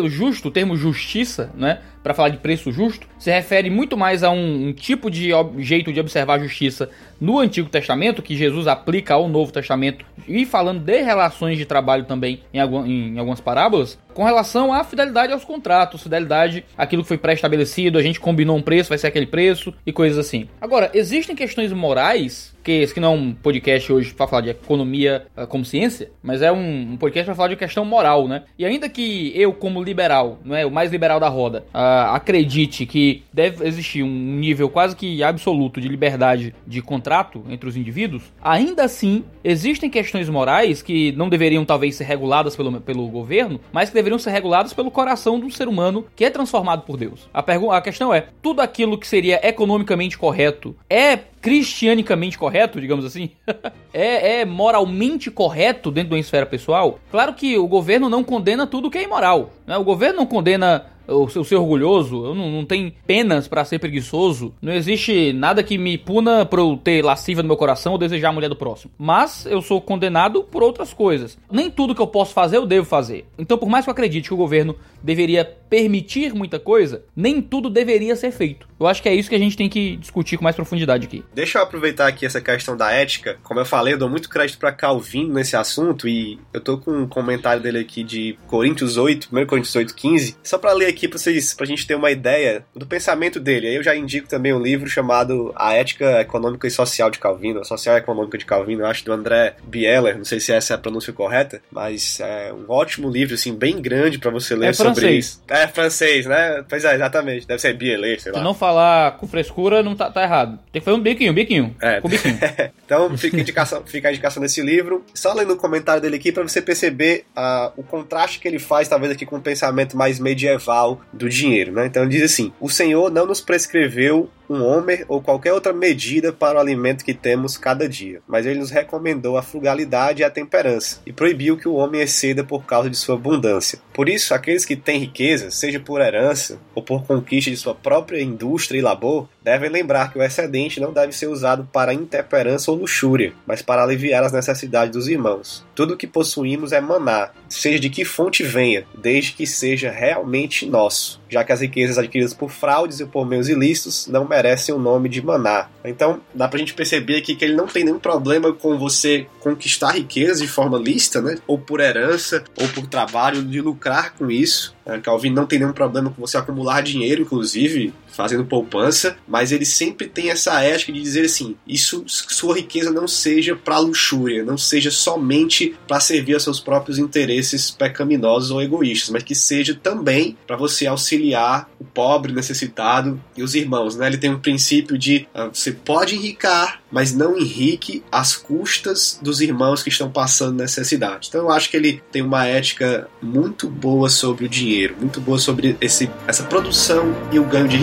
[0.00, 4.22] o justo, o termo justiça, né, para falar de preço justo, se refere muito mais
[4.22, 8.66] a um, um tipo de jeito de observar a justiça no Antigo Testamento, que Jesus
[8.66, 13.96] aplica ao Novo Testamento, e falando de relações de trabalho também em, em algumas parábolas,
[14.12, 18.62] com relação à fidelidade aos contratos, fidelidade àquilo que foi pré-estabelecido, a gente combinou um
[18.62, 20.48] preço, vai ser aquele preço e coisas assim.
[20.60, 24.50] Agora, existem questões morais, que esse que não é um podcast hoje para falar de
[24.50, 28.42] economia uh, como ciência, mas é um, um podcast para falar de questão moral, né?
[28.58, 32.86] E ainda que eu, como liberal, não é o mais liberal da roda, uh, acredite
[32.86, 38.24] que deve existir um nível quase que absoluto de liberdade de contrato entre os indivíduos,
[38.42, 43.88] ainda assim existem questões morais que não deveriam talvez ser reguladas pelo, pelo governo, mas
[43.88, 47.28] que deveriam ser regulados pelo coração do ser humano que é transformado por Deus.
[47.32, 47.40] A,
[47.76, 53.30] a questão é: tudo aquilo que seria economicamente correto é cristianicamente correto, digamos assim?
[53.92, 57.00] é, é, moralmente correto dentro de uma esfera pessoal?
[57.10, 59.50] Claro que o governo não condena tudo que é imoral.
[59.66, 59.76] Né?
[59.76, 63.78] O governo não condena o, o ser orgulhoso, eu não, não tenho penas para ser
[63.78, 67.98] preguiçoso, não existe nada que me puna por eu ter lasciva no meu coração ou
[67.98, 68.92] desejar a mulher do próximo.
[68.98, 71.38] Mas eu sou condenado por outras coisas.
[71.50, 73.26] Nem tudo que eu posso fazer eu devo fazer.
[73.38, 77.70] Então, por mais que eu acredite que o governo deveria permitir muita coisa, nem tudo
[77.70, 78.68] deveria ser feito.
[78.82, 81.24] Eu acho que é isso que a gente tem que discutir com mais profundidade aqui.
[81.34, 83.38] Deixa eu aproveitar aqui essa questão da ética.
[83.42, 86.90] Como eu falei, eu dou muito crédito para Calvino nesse assunto e eu tô com
[86.90, 91.06] um comentário dele aqui de Coríntios 8, 1 Coríntios 8, 15, só para ler aqui
[91.06, 93.68] pra, vocês, pra gente ter uma ideia do pensamento dele.
[93.68, 97.60] Aí eu já indico também um livro chamado A Ética Econômica e Social de Calvino,
[97.60, 100.76] a Social Econômica de Calvino, eu acho, do André Bieler, não sei se essa é
[100.76, 104.72] a pronúncia correta, mas é um ótimo livro, assim, bem grande para você ler é
[104.72, 105.24] sobre francês.
[105.26, 105.42] isso.
[105.48, 106.64] É francês, né?
[106.68, 107.46] Pois é, exatamente.
[107.46, 108.38] Deve ser Bieler, sei lá.
[108.38, 110.58] Se não falar com frescura, não tá, tá errado.
[110.72, 111.76] Tem que fazer um biquinho, biquinho.
[111.80, 112.00] É.
[112.00, 112.38] Com biquinho.
[112.84, 115.04] então fica a, indicação, fica a indicação desse livro.
[115.14, 118.88] Só lendo o comentário dele aqui para você perceber uh, o contraste que ele faz,
[118.88, 121.86] talvez aqui com o pensamento mais medieval do dinheiro, né?
[121.86, 126.32] Então ele diz assim: O Senhor não nos prescreveu um homer ou qualquer outra medida
[126.32, 130.30] para o alimento que temos cada dia, mas ele nos recomendou a frugalidade e a
[130.30, 133.78] temperança, e proibiu que o homem exceda por causa de sua abundância.
[133.92, 138.22] Por isso, aqueles que têm riqueza, seja por herança ou por conquista de sua própria
[138.22, 142.76] indústria e labor, devem lembrar que o excedente não deve ser usado para intemperança ou
[142.76, 145.64] luxúria, mas para aliviar as necessidades dos irmãos.
[145.74, 151.20] tudo que possuímos é maná, seja de que fonte venha, desde que seja realmente nosso,
[151.28, 155.08] já que as riquezas adquiridas por fraudes e por meios ilícitos não merecem o nome
[155.08, 155.68] de maná.
[155.84, 159.92] Então, dá pra gente perceber aqui que ele não tem nenhum problema com você conquistar
[159.92, 161.36] riquezas de forma lícita, né?
[161.46, 164.74] Ou por herança, ou por trabalho, de lucrar com isso.
[164.84, 169.64] É, Calvin não tem nenhum problema com você acumular dinheiro, inclusive, fazendo poupança, mas ele
[169.64, 174.58] sempre tem essa ética de dizer assim: isso, sua riqueza não seja para luxúria, não
[174.58, 180.36] seja somente para servir aos seus próprios interesses pecaminosos ou egoístas, mas que seja também
[180.46, 183.96] para você auxiliar o pobre, necessitado e os irmãos.
[183.96, 184.06] Né?
[184.06, 189.40] Ele tem um princípio de uh, você pode enricar, mas não enrique às custas dos
[189.40, 191.28] irmãos que estão passando necessidade.
[191.28, 195.38] Então eu acho que ele tem uma ética muito boa sobre o dinheiro, muito boa
[195.38, 197.76] sobre esse, essa produção e o ganho de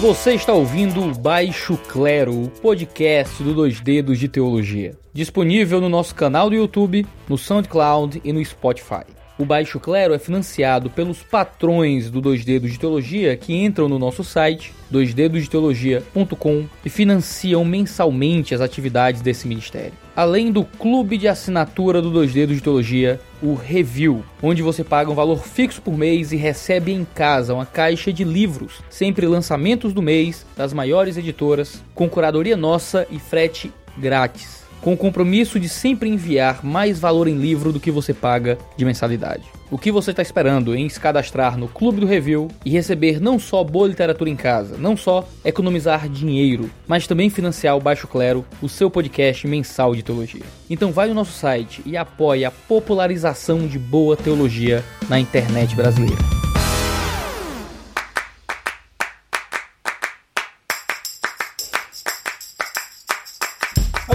[0.00, 4.98] Você está ouvindo o Baixo Clero, o podcast do Dois Dedos de Teologia.
[5.12, 9.04] Disponível no nosso canal do YouTube, no SoundCloud e no Spotify.
[9.36, 13.98] O Baixo Clero é financiado pelos patrões do Dois Dedos de Teologia que entram no
[13.98, 19.92] nosso site, doisdedosdeteologia.com, e financiam mensalmente as atividades desse ministério.
[20.14, 25.10] Além do clube de assinatura do Dois Dedos de Teologia, o Review, onde você paga
[25.10, 29.92] um valor fixo por mês e recebe em casa uma caixa de livros, sempre lançamentos
[29.92, 35.66] do mês, das maiores editoras, com curadoria nossa e frete grátis com o compromisso de
[35.66, 39.44] sempre enviar mais valor em livro do que você paga de mensalidade.
[39.70, 43.38] O que você está esperando em se cadastrar no Clube do Review e receber não
[43.38, 48.44] só boa literatura em casa, não só economizar dinheiro, mas também financiar o Baixo Clero,
[48.60, 50.44] o seu podcast mensal de teologia.
[50.68, 56.43] Então vai no nosso site e apoie a popularização de boa teologia na internet brasileira.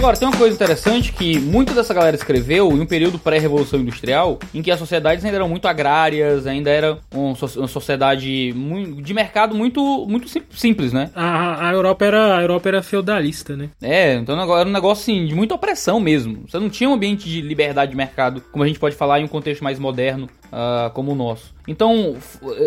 [0.00, 4.38] Agora, tem uma coisa interessante que muita dessa galera escreveu em um período pré-revolução industrial,
[4.54, 7.34] em que as sociedades ainda eram muito agrárias, ainda era uma
[7.68, 11.10] sociedade de mercado muito, muito simples, né?
[11.14, 13.68] A, a, Europa era, a Europa era feudalista, né?
[13.82, 16.44] É, então era um negócio assim, de muita opressão mesmo.
[16.48, 19.24] Você não tinha um ambiente de liberdade de mercado, como a gente pode falar em
[19.24, 21.54] um contexto mais moderno uh, como o nosso.
[21.68, 22.16] Então,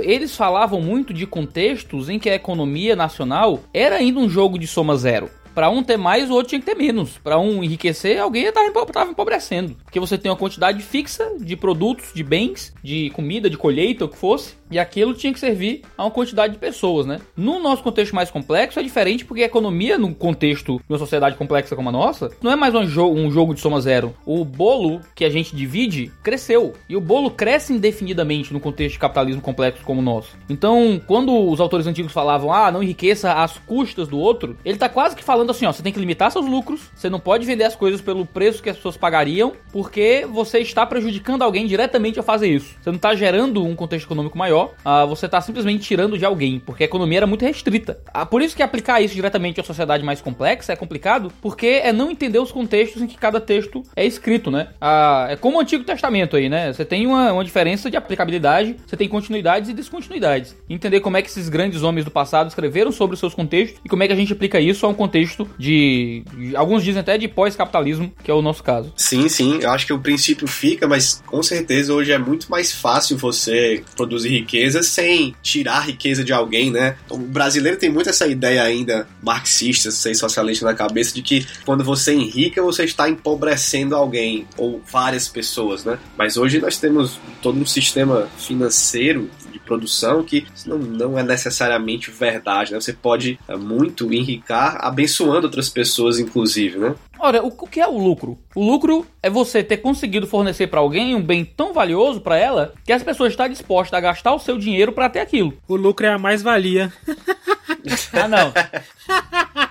[0.04, 4.67] eles falavam muito de contextos em que a economia nacional era ainda um jogo de
[4.67, 5.32] soma zero.
[5.53, 7.17] Para um ter mais, o outro tinha que ter menos.
[7.17, 9.75] Para um enriquecer, alguém estava empobrecendo.
[9.83, 14.09] Porque você tem uma quantidade fixa de produtos, de bens, de comida, de colheita, o
[14.09, 17.19] que fosse, e aquilo tinha que servir a uma quantidade de pessoas, né?
[17.37, 21.35] No nosso contexto mais complexo é diferente porque a economia, no contexto de uma sociedade
[21.35, 24.15] complexa como a nossa, não é mais um, jo um jogo de soma zero.
[24.25, 26.73] O bolo que a gente divide cresceu.
[26.89, 30.35] E o bolo cresce indefinidamente no contexto de capitalismo complexo como o nosso.
[30.49, 34.89] Então, quando os autores antigos falavam, ah, não enriqueça às custas do outro, ele tá
[34.89, 37.63] quase que falando assim, ó, você tem que limitar seus lucros, você não pode vender
[37.63, 42.25] as coisas pelo preço que as pessoas pagariam, porque você está prejudicando alguém diretamente ao
[42.25, 42.75] fazer isso.
[42.82, 46.60] Você não está gerando um contexto econômico maior uh, você está simplesmente tirando de alguém,
[46.60, 47.99] porque a economia era muito restrita.
[48.15, 51.91] Uh, por isso que aplicar isso diretamente à sociedade mais complexa é complicado, porque é
[51.91, 54.69] não entender os contextos em que cada texto é escrito, né?
[54.82, 56.71] Uh, é como o Antigo Testamento aí, né?
[56.71, 60.56] Você tem uma, uma diferença de aplicabilidade, você tem continuidades e descontinuidades.
[60.69, 63.89] Entender como é que esses grandes homens do passado escreveram sobre os seus contextos e
[63.89, 67.17] como é que a gente aplica isso a um contexto de, de alguns dizem até
[67.17, 68.93] de pós-capitalismo, que é o nosso caso.
[68.96, 72.72] Sim, sim, eu acho que o princípio fica, mas com certeza hoje é muito mais
[72.72, 76.96] fácil você produzir riqueza sem tirar a riqueza de alguém, né?
[77.10, 81.84] O brasileiro tem muito essa ideia ainda marxista, sei socialista na cabeça de que quando
[81.84, 85.98] você enrica, você está empobrecendo alguém ou várias pessoas, né?
[86.17, 89.30] Mas hoje nós temos todo um sistema financeiro
[89.65, 92.80] produção que não, não é necessariamente verdade, né?
[92.80, 96.95] Você pode é, muito enricar abençoando outras pessoas, inclusive, né?
[97.19, 98.38] Ora, o, que é o lucro?
[98.54, 102.73] O lucro é você ter conseguido fornecer para alguém um bem tão valioso para ela
[102.84, 105.54] que as pessoas estão dispostas a gastar o seu dinheiro para ter aquilo.
[105.67, 106.91] O lucro é a mais-valia.
[108.12, 108.52] ah, não.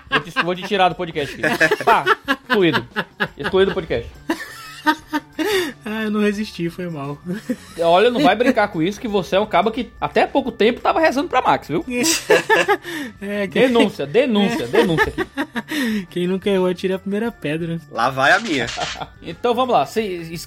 [0.09, 1.83] Vou te, vou te tirar do podcast aqui.
[1.83, 2.05] Pá,
[2.47, 2.87] excluído.
[3.37, 4.09] Excluído do podcast.
[5.85, 7.17] ah, eu não resisti, foi mal.
[7.79, 10.81] Olha, não vai brincar com isso, que você é um cabo que até pouco tempo
[10.81, 11.85] tava rezando pra Max, viu?
[13.21, 13.59] é, que...
[13.59, 14.67] Denúncia, denúncia, é.
[14.67, 16.05] denúncia aqui.
[16.09, 17.79] Quem nunca errou atira a primeira pedra.
[17.91, 18.65] Lá vai a minha.
[19.21, 19.87] então vamos lá,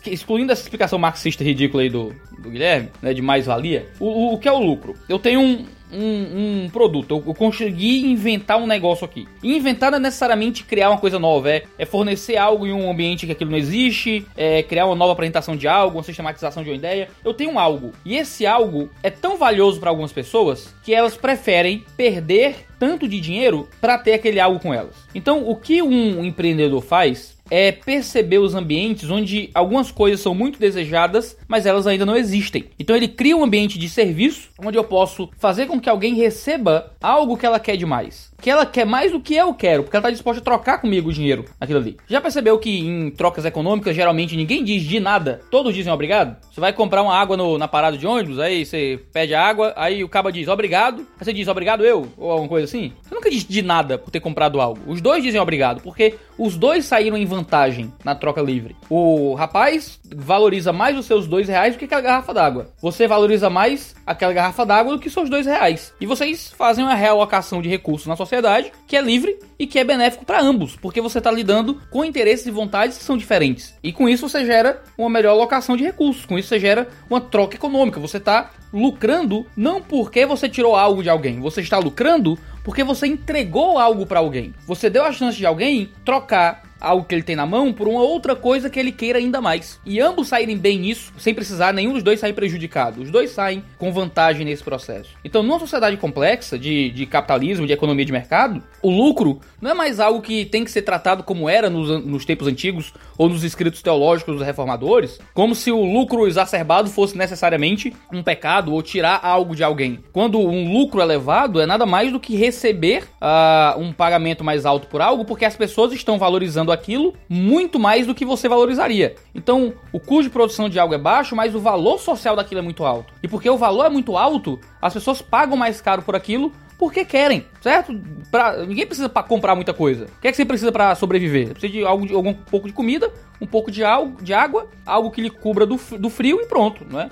[0.05, 4.39] excluindo essa explicação marxista ridícula aí do, do Guilherme, né, de mais-valia, o, o, o,
[4.39, 4.95] que é o lucro?
[5.09, 5.67] Eu tenho um,
[5.97, 9.27] um, um produto, eu consegui inventar um negócio aqui.
[9.43, 12.91] E inventar não é necessariamente criar uma coisa nova, é, é fornecer algo em um
[12.91, 16.71] ambiente que aquilo não existe, é criar uma nova apresentação de algo, uma sistematização de
[16.71, 17.09] uma ideia.
[17.25, 17.93] Eu tenho algo.
[18.05, 23.21] E esse algo é tão valioso para algumas pessoas que elas preferem perder tanto de
[23.21, 24.95] dinheiro para ter aquele algo com elas.
[25.15, 30.59] Então, o que um empreendedor faz é perceber os ambientes onde algumas coisas são muito
[30.59, 32.67] desejadas, mas elas ainda não existem.
[32.79, 36.93] Então ele cria um ambiente de serviço onde eu posso fazer com que alguém receba
[37.01, 40.03] algo que ela quer demais que ela quer mais do que eu quero, porque ela
[40.03, 41.97] está disposta a trocar comigo o dinheiro, aquilo ali.
[42.07, 46.37] Já percebeu que em trocas econômicas, geralmente ninguém diz de nada, todos dizem obrigado?
[46.51, 49.73] Você vai comprar uma água no, na parada de ônibus, aí você pede a água,
[49.77, 52.93] aí o caba diz obrigado, aí você diz obrigado eu, ou alguma coisa assim.
[53.03, 54.81] Você nunca diz de nada por ter comprado algo.
[54.87, 58.77] Os dois dizem obrigado, porque os dois saíram em vantagem na troca livre.
[58.91, 62.69] O rapaz valoriza mais os seus dois reais do que aquela garrafa d'água.
[62.81, 65.95] Você valoriza mais aquela garrafa d'água do que seus dois reais.
[66.01, 69.85] E vocês fazem uma realocação de recursos na sociedade que é livre e que é
[69.85, 73.75] benéfico para ambos, porque você está lidando com interesses e vontades que são diferentes.
[73.83, 77.21] E com isso você gera uma melhor alocação de recursos, com isso você gera uma
[77.21, 78.01] troca econômica.
[78.01, 83.07] Você está lucrando não porque você tirou algo de alguém, você está lucrando porque você
[83.07, 84.53] entregou algo para alguém.
[84.67, 88.01] Você deu a chance de alguém trocar algo que ele tem na mão por uma
[88.01, 89.81] outra coisa que ele queira ainda mais.
[89.85, 93.03] E ambos saírem bem nisso, sem precisar nenhum dos dois sair prejudicado.
[93.03, 95.11] Os dois saem com vantagem nesse processo.
[95.25, 99.75] Então, numa sociedade complexa de, de capitalismo, de economia de mercado, o lucro não é
[99.75, 103.43] mais algo que tem que ser tratado como era nos, nos tempos antigos ou nos
[103.45, 109.21] escritos teológicos dos reformadores, como se o lucro exacerbado fosse necessariamente um pecado ou tirar
[109.23, 110.01] algo de alguém.
[110.13, 114.87] Quando um lucro elevado é nada mais do que receber uh, um pagamento mais alto
[114.87, 119.15] por algo, porque as pessoas estão valorizando valorizando aquilo muito mais do que você valorizaria.
[119.35, 122.63] Então, o custo de produção de algo é baixo, mas o valor social daquilo é
[122.63, 123.13] muito alto.
[123.23, 127.07] E porque o valor é muito alto, as pessoas pagam mais caro por aquilo porque
[127.07, 127.99] querem, certo?
[128.31, 130.05] Pra, ninguém precisa para comprar muita coisa.
[130.05, 131.47] O que é que você precisa para sobreviver?
[131.47, 133.83] Você precisa de algo de algum pouco de comida, um pouco de,
[134.23, 137.11] de água, algo que lhe cubra do, do frio e pronto, né?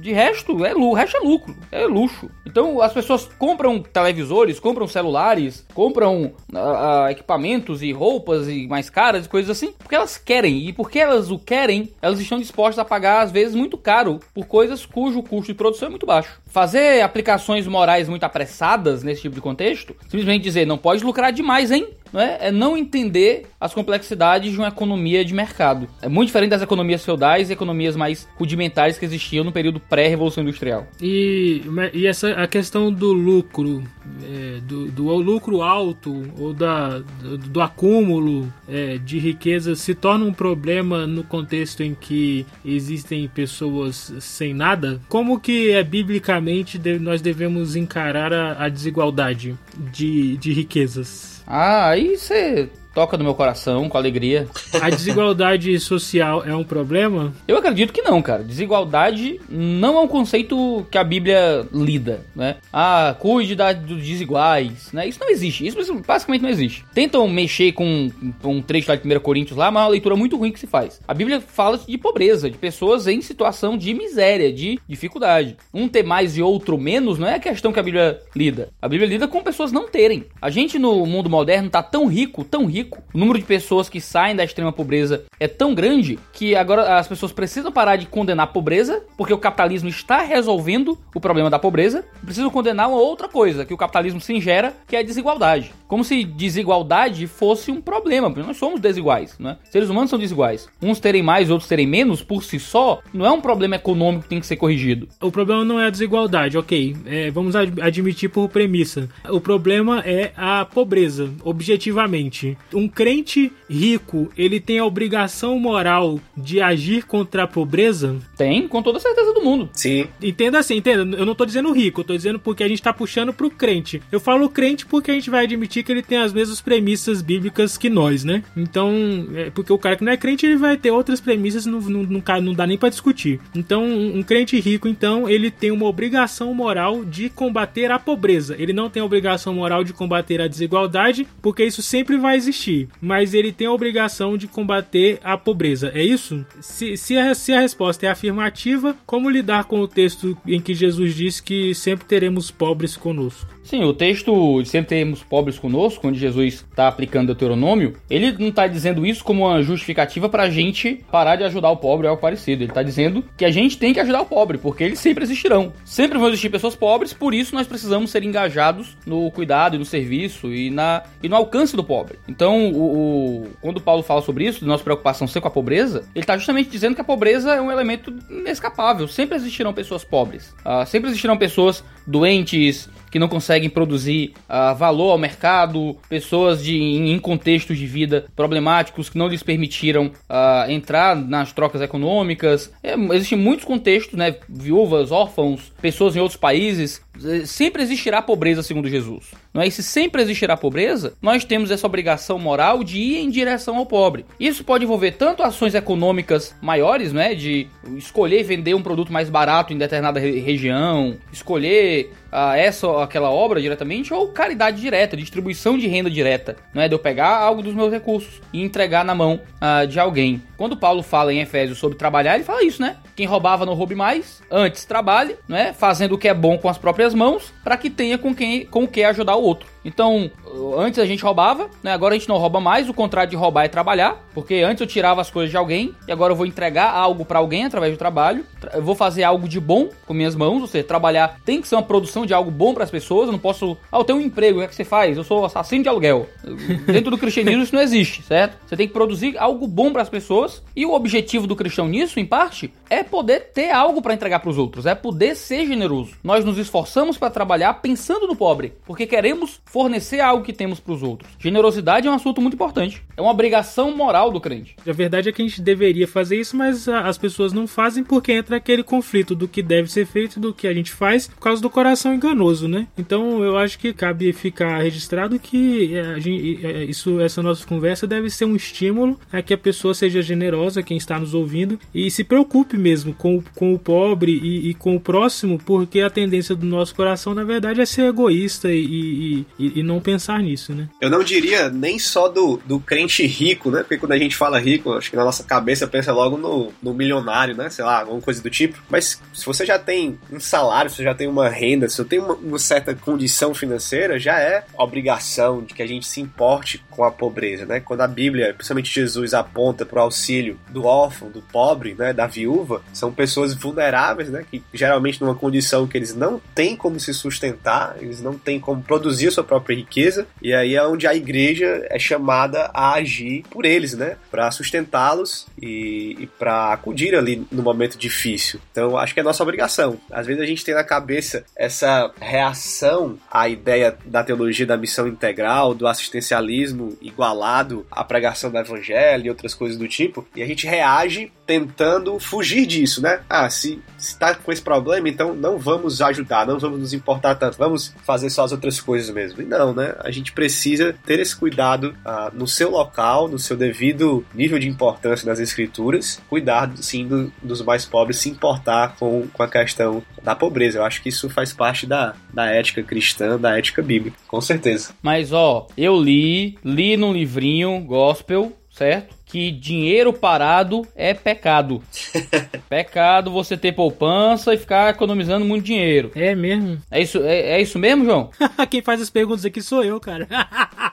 [0.00, 2.30] De resto, é, o resto é lucro, é luxo.
[2.46, 8.88] Então as pessoas compram televisores, compram celulares, compram uh, uh, equipamentos e roupas e mais
[8.88, 10.68] caras e coisas assim, porque elas querem.
[10.68, 14.46] E porque elas o querem, elas estão dispostas a pagar, às vezes, muito caro por
[14.46, 16.40] coisas cujo custo de produção é muito baixo.
[16.46, 21.70] Fazer aplicações morais muito apressadas nesse tipo de contexto, simplesmente dizer, não pode lucrar demais,
[21.70, 21.88] hein?
[22.12, 22.38] não é?
[22.40, 25.57] é não entender as complexidades de uma economia de mercado.
[26.00, 30.42] É muito diferente das economias feudais e economias mais rudimentares que existiam no período pré-revolução
[30.42, 30.86] industrial.
[31.00, 33.82] E, e essa a questão do lucro,
[34.22, 40.24] é, do, do lucro alto ou da, do, do acúmulo é, de riqueza se torna
[40.24, 45.00] um problema no contexto em que existem pessoas sem nada?
[45.08, 49.56] Como que é biblicamente nós devemos encarar a, a desigualdade
[49.92, 51.42] de, de riquezas?
[51.46, 52.68] Ah, aí você
[52.98, 54.48] toca no meu coração com alegria.
[54.82, 57.32] A desigualdade social é um problema?
[57.46, 58.42] Eu acredito que não, cara.
[58.42, 62.56] Desigualdade não é um conceito que a Bíblia lida, né?
[62.72, 65.06] Ah, cuide da, dos desiguais, né?
[65.06, 65.64] Isso não existe.
[65.64, 66.84] Isso basicamente não existe.
[66.92, 68.10] Tentam mexer com,
[68.42, 70.58] com um trecho lá de 1 Coríntios lá, mas é uma leitura muito ruim que
[70.58, 71.00] se faz.
[71.06, 75.56] A Bíblia fala de pobreza, de pessoas em situação de miséria, de dificuldade.
[75.72, 78.70] Um ter mais e outro menos não é a questão que a Bíblia lida.
[78.82, 80.24] A Bíblia lida com pessoas não terem.
[80.42, 83.88] A gente no mundo moderno tá tão rico, tão rico rico, o número de pessoas
[83.88, 88.06] que saem da extrema pobreza é tão grande que agora as pessoas precisam parar de
[88.06, 92.04] condenar a pobreza, porque o capitalismo está resolvendo o problema da pobreza.
[92.24, 95.72] Precisam condenar uma outra coisa que o capitalismo se ingera, que é a desigualdade.
[95.86, 99.56] Como se desigualdade fosse um problema, porque nós somos desiguais, né?
[99.70, 100.68] Seres humanos são desiguais.
[100.82, 104.28] Uns terem mais, outros terem menos, por si só, não é um problema econômico que
[104.28, 105.08] tem que ser corrigido.
[105.20, 106.96] O problema não é a desigualdade, ok.
[107.06, 109.08] É, vamos admitir por premissa.
[109.28, 116.60] O problema é a pobreza, objetivamente um crente rico, ele tem a obrigação moral de
[116.60, 118.16] agir contra a pobreza?
[118.36, 119.68] Tem, com toda certeza do mundo.
[119.72, 120.06] Sim.
[120.22, 121.16] Entenda assim, entenda.
[121.16, 124.02] Eu não tô dizendo rico, eu tô dizendo porque a gente tá puxando pro crente.
[124.10, 127.76] Eu falo crente porque a gente vai admitir que ele tem as mesmas premissas bíblicas
[127.76, 128.42] que nós, né?
[128.56, 128.92] Então,
[129.34, 132.02] é porque o cara que não é crente, ele vai ter outras premissas, não, não,
[132.02, 133.40] não, não dá nem para discutir.
[133.54, 138.56] Então, um crente rico, então, ele tem uma obrigação moral de combater a pobreza.
[138.58, 142.57] Ele não tem a obrigação moral de combater a desigualdade, porque isso sempre vai existir
[143.00, 145.90] mas ele tem a obrigação de combater a pobreza.
[145.94, 146.44] É isso?
[146.60, 150.74] Se, se, a, se a resposta é afirmativa, como lidar com o texto em que
[150.74, 153.58] Jesus diz que sempre teremos pobres conosco?
[153.68, 158.48] Sim, o texto de sempre teremos pobres conosco, onde Jesus está aplicando Deuteronômio, ele não
[158.48, 162.10] está dizendo isso como uma justificativa para a gente parar de ajudar o pobre ou
[162.12, 162.62] algo parecido.
[162.62, 165.70] Ele está dizendo que a gente tem que ajudar o pobre, porque eles sempre existirão.
[165.84, 169.84] Sempre vão existir pessoas pobres, por isso nós precisamos ser engajados no cuidado e no
[169.84, 172.18] serviço e, na, e no alcance do pobre.
[172.26, 176.04] Então, o, o quando Paulo fala sobre isso, de nossa preocupação ser com a pobreza,
[176.14, 179.08] ele está justamente dizendo que a pobreza é um elemento inescapável.
[179.08, 180.54] Sempre existirão pessoas pobres.
[180.64, 186.76] Uh, sempre existirão pessoas doentes, que não conseguem produzir uh, valor ao mercado, pessoas de,
[186.76, 192.72] em, contextos de vida problemáticos que não lhes permitiram uh, entrar nas trocas econômicas.
[192.82, 194.36] É, existem muitos contextos, né?
[194.48, 197.02] Viúvas, órfãos, pessoas em outros países.
[197.24, 199.32] Eh, sempre existirá pobreza, segundo Jesus.
[199.52, 199.66] Não é?
[199.66, 203.86] E se sempre existirá pobreza, nós temos essa obrigação moral de ir em direção ao
[203.86, 204.24] pobre.
[204.38, 207.34] Isso pode envolver tanto ações econômicas maiores, né?
[207.34, 213.30] De escolher vender um produto mais barato em determinada re região, escolher uh, essa aquela
[213.30, 216.88] obra diretamente, ou caridade direta, distribuição de renda direta, não é?
[216.88, 220.42] De eu pegar algo dos meus recursos e entregar na mão uh, de alguém.
[220.56, 222.96] Quando Paulo fala em Efésios sobre trabalhar, ele fala isso, né?
[223.18, 225.72] Quem roubava não roube mais, antes trabalhe, não é?
[225.72, 228.84] Fazendo o que é bom com as próprias mãos, para que tenha com quem com
[228.84, 229.66] o que ajudar o outro.
[229.84, 230.30] Então,
[230.76, 231.92] antes a gente roubava, né?
[231.92, 232.88] Agora a gente não rouba mais.
[232.88, 236.12] O contrário de roubar é trabalhar, porque antes eu tirava as coisas de alguém e
[236.12, 238.44] agora eu vou entregar algo para alguém através do trabalho.
[238.74, 241.74] Eu vou fazer algo de bom com minhas mãos, ou seja, trabalhar tem que ser
[241.76, 243.26] uma produção de algo bom para as pessoas.
[243.26, 245.16] Eu não posso, ah, eu tenho um emprego, o que, é que você faz?
[245.16, 246.28] Eu sou assassino de aluguel.
[246.86, 248.58] Dentro do cristianismo isso não existe, certo?
[248.66, 252.20] Você tem que produzir algo bom para as pessoas e o objetivo do cristão nisso,
[252.20, 256.12] em parte, é poder ter algo para entregar para os outros, é poder ser generoso.
[256.22, 260.92] Nós nos esforçamos para trabalhar pensando no pobre, porque queremos fornecer algo que temos para
[260.92, 261.30] os outros.
[261.38, 263.02] Generosidade é um assunto muito importante.
[263.16, 264.76] É uma obrigação moral do crente.
[264.86, 268.32] A verdade é que a gente deveria fazer isso, mas as pessoas não fazem porque
[268.32, 271.60] entra aquele conflito do que deve ser feito do que a gente faz por causa
[271.62, 272.86] do coração enganoso, né?
[272.96, 278.06] Então eu acho que cabe ficar registrado que é, gente, é, isso, essa nossa conversa
[278.06, 282.10] deve ser um estímulo a que a pessoa seja generosa, quem está nos ouvindo, e
[282.10, 286.54] se preocupe mesmo com, com o pobre e, e com o próximo, porque a tendência
[286.54, 290.74] do nosso coração, na verdade, é ser egoísta e, e, e, e não pensar nisso,
[290.74, 290.88] né?
[291.00, 293.80] Eu não diria nem só do, do crente rico, né?
[293.80, 296.94] Porque quando a gente fala rico, acho que na nossa cabeça pensa logo no, no
[296.94, 297.70] milionário, né?
[297.70, 298.78] Sei lá, alguma coisa do tipo.
[298.88, 302.04] Mas se você já tem um salário, se você já tem uma renda, se você
[302.04, 306.82] tem uma, uma certa condição financeira, já é obrigação de que a gente se importe
[306.90, 307.80] com a pobreza, né?
[307.80, 312.12] Quando a Bíblia, principalmente Jesus, aponta para o auxílio do órfão, do pobre, né?
[312.12, 314.44] Da viúva, são pessoas vulneráveis, né?
[314.50, 318.82] Que geralmente numa condição que eles não têm como se sustentar, eles não têm como
[318.82, 323.44] produzir a sua própria riqueza, e aí é onde a igreja é chamada a agir
[323.50, 324.16] por eles, né?
[324.30, 328.60] Para sustentá-los e, e para acudir ali no momento difícil.
[328.70, 329.98] Então, acho que é nossa obrigação.
[330.10, 335.06] Às vezes a gente tem na cabeça essa reação à ideia da teologia da missão
[335.06, 340.46] integral, do assistencialismo igualado à pregação do evangelho e outras coisas do tipo, e a
[340.46, 343.20] gente reage tentando fugir disso, né?
[343.26, 347.56] Ah, se está com esse problema, então não vamos ajudar, não vamos nos importar tanto,
[347.56, 349.40] vamos fazer só as outras coisas mesmo.
[349.40, 349.94] E não, né?
[350.00, 354.68] A gente precisa ter esse cuidado ah, no seu local, no seu devido nível de
[354.68, 360.02] importância nas escrituras, cuidar sim do, dos mais pobres, se importar com, com a questão
[360.22, 360.78] da pobreza.
[360.78, 364.90] Eu acho que isso faz parte da, da ética cristã, da ética bíblica, com certeza.
[365.00, 369.17] Mas ó, eu li, li num livrinho gospel, certo?
[369.28, 371.82] Que dinheiro parado é pecado.
[372.68, 376.10] pecado você ter poupança e ficar economizando muito dinheiro.
[376.14, 376.78] É mesmo?
[376.90, 378.30] É isso, é, é isso mesmo, João?
[378.70, 380.26] Quem faz as perguntas aqui sou eu, cara.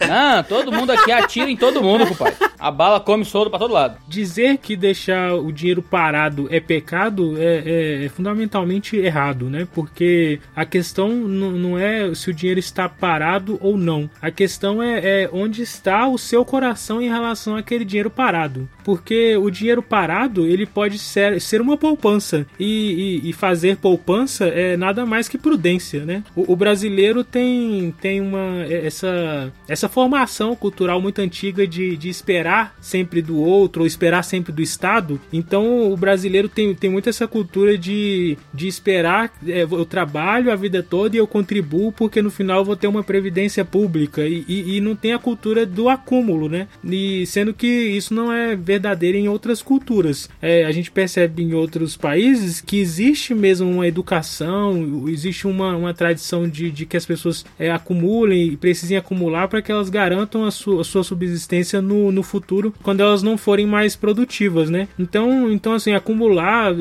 [0.00, 2.36] Ah, todo mundo aqui atira em todo mundo, compadre.
[2.58, 3.96] A bala come soldo pra todo lado.
[4.06, 9.66] Dizer que deixar o dinheiro parado é pecado é, é, é fundamentalmente errado, né?
[9.72, 14.10] Porque a questão não é se o dinheiro está parado ou não.
[14.20, 18.68] A questão é, é onde está o seu coração em relação àquele dinheiro parado.
[18.84, 22.46] Porque o dinheiro parado, ele pode ser, ser uma poupança.
[22.58, 26.22] E, e, e fazer poupança é nada mais que prudência, né?
[26.36, 28.64] O, o brasileiro tem, tem uma...
[28.68, 34.52] essa essa, formação cultural muito antiga de, de esperar sempre do outro ou esperar sempre
[34.52, 35.20] do Estado.
[35.32, 40.56] Então o brasileiro tem, tem muito essa cultura de, de esperar, é, eu trabalho a
[40.56, 44.76] vida toda e eu contribuo porque no final vou ter uma previdência pública e, e,
[44.76, 46.68] e não tem a cultura do acúmulo, né?
[46.84, 50.28] E sendo que isso não é verdadeiro em outras culturas.
[50.40, 55.94] É, a gente percebe em outros países que existe mesmo uma educação, existe uma, uma
[55.94, 59.88] tradição de, de que as pessoas é, acumulem e precisem acumular acumular para que elas
[59.88, 64.68] garantam a sua, a sua subsistência no, no futuro, quando elas não forem mais produtivas,
[64.68, 64.88] né?
[64.98, 66.74] Então, então assim, acumular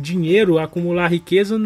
[0.00, 1.56] dinheiro, acumular riqueza,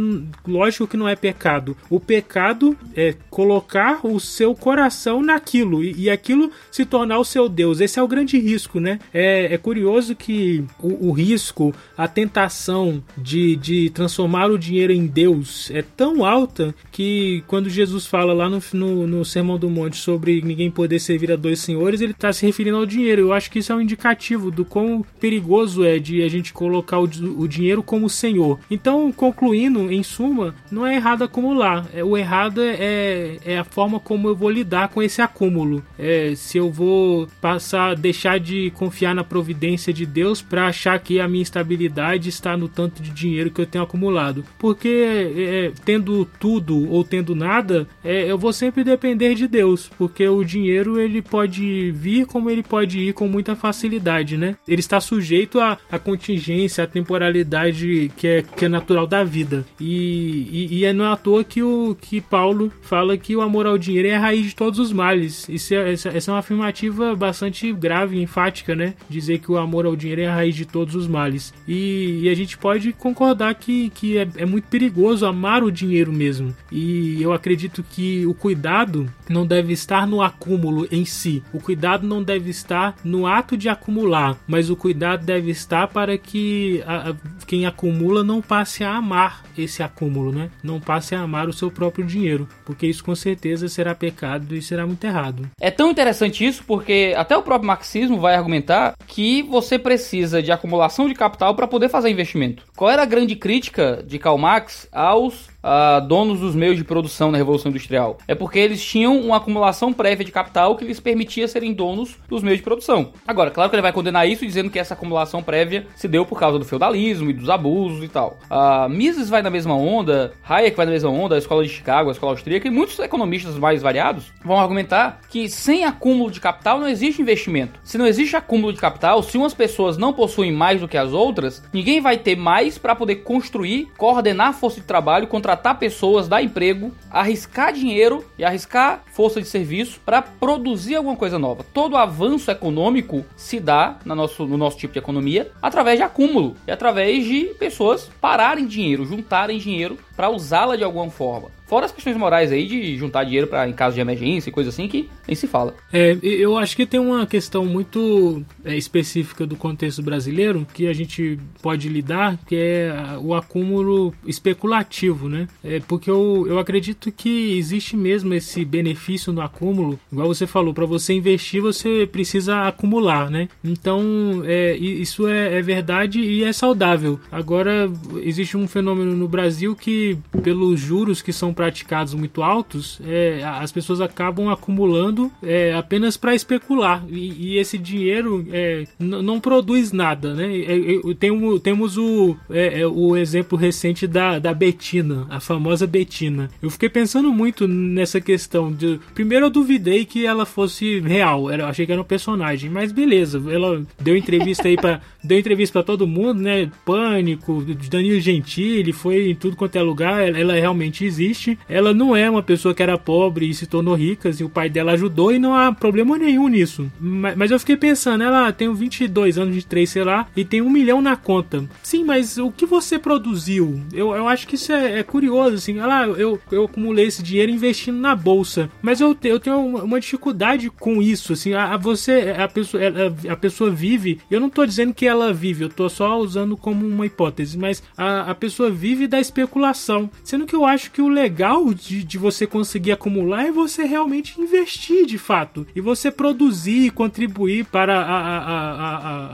[0.47, 1.77] lógico que não é pecado.
[1.91, 7.49] O pecado é colocar o seu coração naquilo e, e aquilo se tornar o seu
[7.49, 7.81] Deus.
[7.81, 8.99] Esse é o grande risco, né?
[9.13, 15.07] É, é curioso que o, o risco, a tentação de, de transformar o dinheiro em
[15.07, 19.97] Deus é tão alta que quando Jesus fala lá no, no, no Sermão do Monte
[19.97, 23.23] sobre ninguém poder servir a dois senhores, ele está se referindo ao dinheiro.
[23.23, 26.99] Eu acho que isso é um indicativo do quão perigoso é de a gente colocar
[26.99, 28.59] o, o dinheiro como senhor.
[28.71, 31.87] Então, concluindo, em suma, não é errado acumular.
[31.93, 35.83] É, o errado é, é a forma como eu vou lidar com esse acúmulo.
[35.99, 41.21] É, se eu vou passar, deixar de confiar na providência de Deus para achar que
[41.21, 44.45] a minha estabilidade está no tanto de dinheiro que eu tenho acumulado.
[44.59, 50.18] Porque é, tendo tudo ou tendo nada, é, eu vou sempre depender de Deus, porque
[50.27, 54.57] o dinheiro ele pode vir como ele pode ir com muita facilidade, né?
[54.67, 59.67] Ele está sujeito à, à contingência, à temporalidade que é, que é natural da vida.
[59.79, 63.41] E, e, e é não é à toa que, o, que Paulo fala que o
[63.41, 65.49] amor ao dinheiro é a raiz de todos os males.
[65.49, 68.95] Isso é, essa, essa é uma afirmativa bastante grave enfática, né?
[69.09, 71.53] Dizer que o amor ao dinheiro é a raiz de todos os males.
[71.67, 76.13] E, e a gente pode concordar que, que é, é muito perigoso amar o dinheiro
[76.13, 76.55] mesmo.
[76.73, 81.43] E eu acredito que o cuidado não deve estar no acúmulo em si.
[81.53, 86.17] O cuidado não deve estar no ato de acumular, mas o cuidado deve estar para
[86.17, 87.15] que a, a,
[87.47, 90.51] quem acumula não passe a amar esse acúmulo, né?
[90.63, 94.63] Não passe a amar o seu próprio dinheiro, porque isso com certeza será pecado e
[94.63, 95.49] será muito errado.
[95.61, 100.53] É tão interessante isso porque até o próprio marxismo vai argumentar que você precisa de
[100.53, 102.65] acumulação de capital para poder fazer investimento.
[102.79, 107.33] Qual era a grande crítica de Karl Marx aos uh, donos dos meios de produção
[107.33, 108.19] na Revolução Industrial?
[108.29, 112.41] É porque eles tinham uma acumulação prévia de capital que lhes permitia serem donos dos
[112.41, 113.11] meios de produção.
[113.27, 116.39] Agora, claro que ele vai condenar isso dizendo que essa acumulação prévia se deu por
[116.39, 118.39] causa do feudalismo e dos abusos e tal.
[118.49, 122.11] Uh, Mises vai na mesma onda, Hayek vai na mesma onda, a escola de Chicago,
[122.11, 126.79] a escola austríaca e muitos economistas mais variados vão argumentar que sem acúmulo de capital
[126.79, 127.81] não existe investimento.
[127.83, 131.13] Se não existe acúmulo de capital, se umas pessoas não possuem mais do que as
[131.13, 136.29] outras, ninguém vai ter mais para poder construir, coordenar a força de trabalho, contratar pessoas,
[136.29, 141.65] dar emprego, arriscar dinheiro e arriscar força de serviço para produzir alguma coisa nova.
[141.73, 146.57] Todo avanço econômico se dá no nosso, no nosso tipo de economia através de acúmulo
[146.67, 151.49] e através de pessoas pararem dinheiro, juntarem dinheiro para usá-la de alguma forma.
[151.69, 154.71] Fora as questões morais aí de juntar dinheiro para em caso de emergência e coisa
[154.71, 155.75] assim que nem se fala.
[155.93, 160.95] É, eu acho que tem uma questão muito é, específica do contexto brasileiro que a
[160.95, 165.47] gente pode lidar, que é o acúmulo especulativo, né?
[165.63, 170.01] É, porque eu, eu acredito que existe mesmo esse benefício no acúmulo.
[170.11, 173.47] Igual você falou, para você investir você precisa acumular, né?
[173.63, 177.21] Então é, isso é, é verdade e é saudável.
[177.31, 177.93] Agora
[178.23, 180.08] existe um fenômeno no Brasil que
[180.43, 186.35] pelos juros que são praticados muito altos, é, as pessoas acabam acumulando é, apenas para
[186.35, 190.57] especular e, e, esse dinheiro é, não produz nada, né?
[190.57, 195.87] É, é, tem um, temos o, é, o exemplo recente da, da Betina, a famosa
[195.87, 196.51] Betina.
[196.63, 198.73] Eu fiquei pensando muito nessa questão.
[198.73, 203.43] De, primeiro eu duvidei que ela fosse real, achei que era um personagem, mas beleza,
[203.51, 206.71] ela deu entrevista aí para deu entrevista para todo mundo, né?
[206.85, 212.17] Pânico, Danilo Gentili, foi em tudo quanto é lugar, ela, ela realmente existe ela não
[212.17, 215.33] é uma pessoa que era pobre e se tornou rica, e o pai dela ajudou
[215.33, 216.91] e não há problema nenhum nisso.
[217.01, 220.71] Mas, mas eu fiquei pensando, ela tem 22 anos, 23, sei lá, e tem um
[220.71, 221.65] milhão na conta.
[221.83, 223.81] Sim, mas o que você produziu?
[223.93, 225.79] Eu, eu acho que isso é, é curioso, assim.
[225.79, 230.01] Ela, eu, eu acumulei esse dinheiro investindo na bolsa, mas eu, eu tenho uma, uma
[230.01, 231.55] dificuldade com isso, assim.
[231.55, 235.33] A, a você, a pessoa, a, a, pessoa vive, eu não tô dizendo que ela
[235.33, 239.88] vive, eu tô só usando como uma hipótese, mas a, a pessoa vive da especulação.
[240.23, 243.85] Sendo que eu acho que o legal legal de, de você conseguir acumular é você
[243.85, 245.67] realmente investir de fato.
[245.75, 248.79] E você produzir e contribuir para a, a,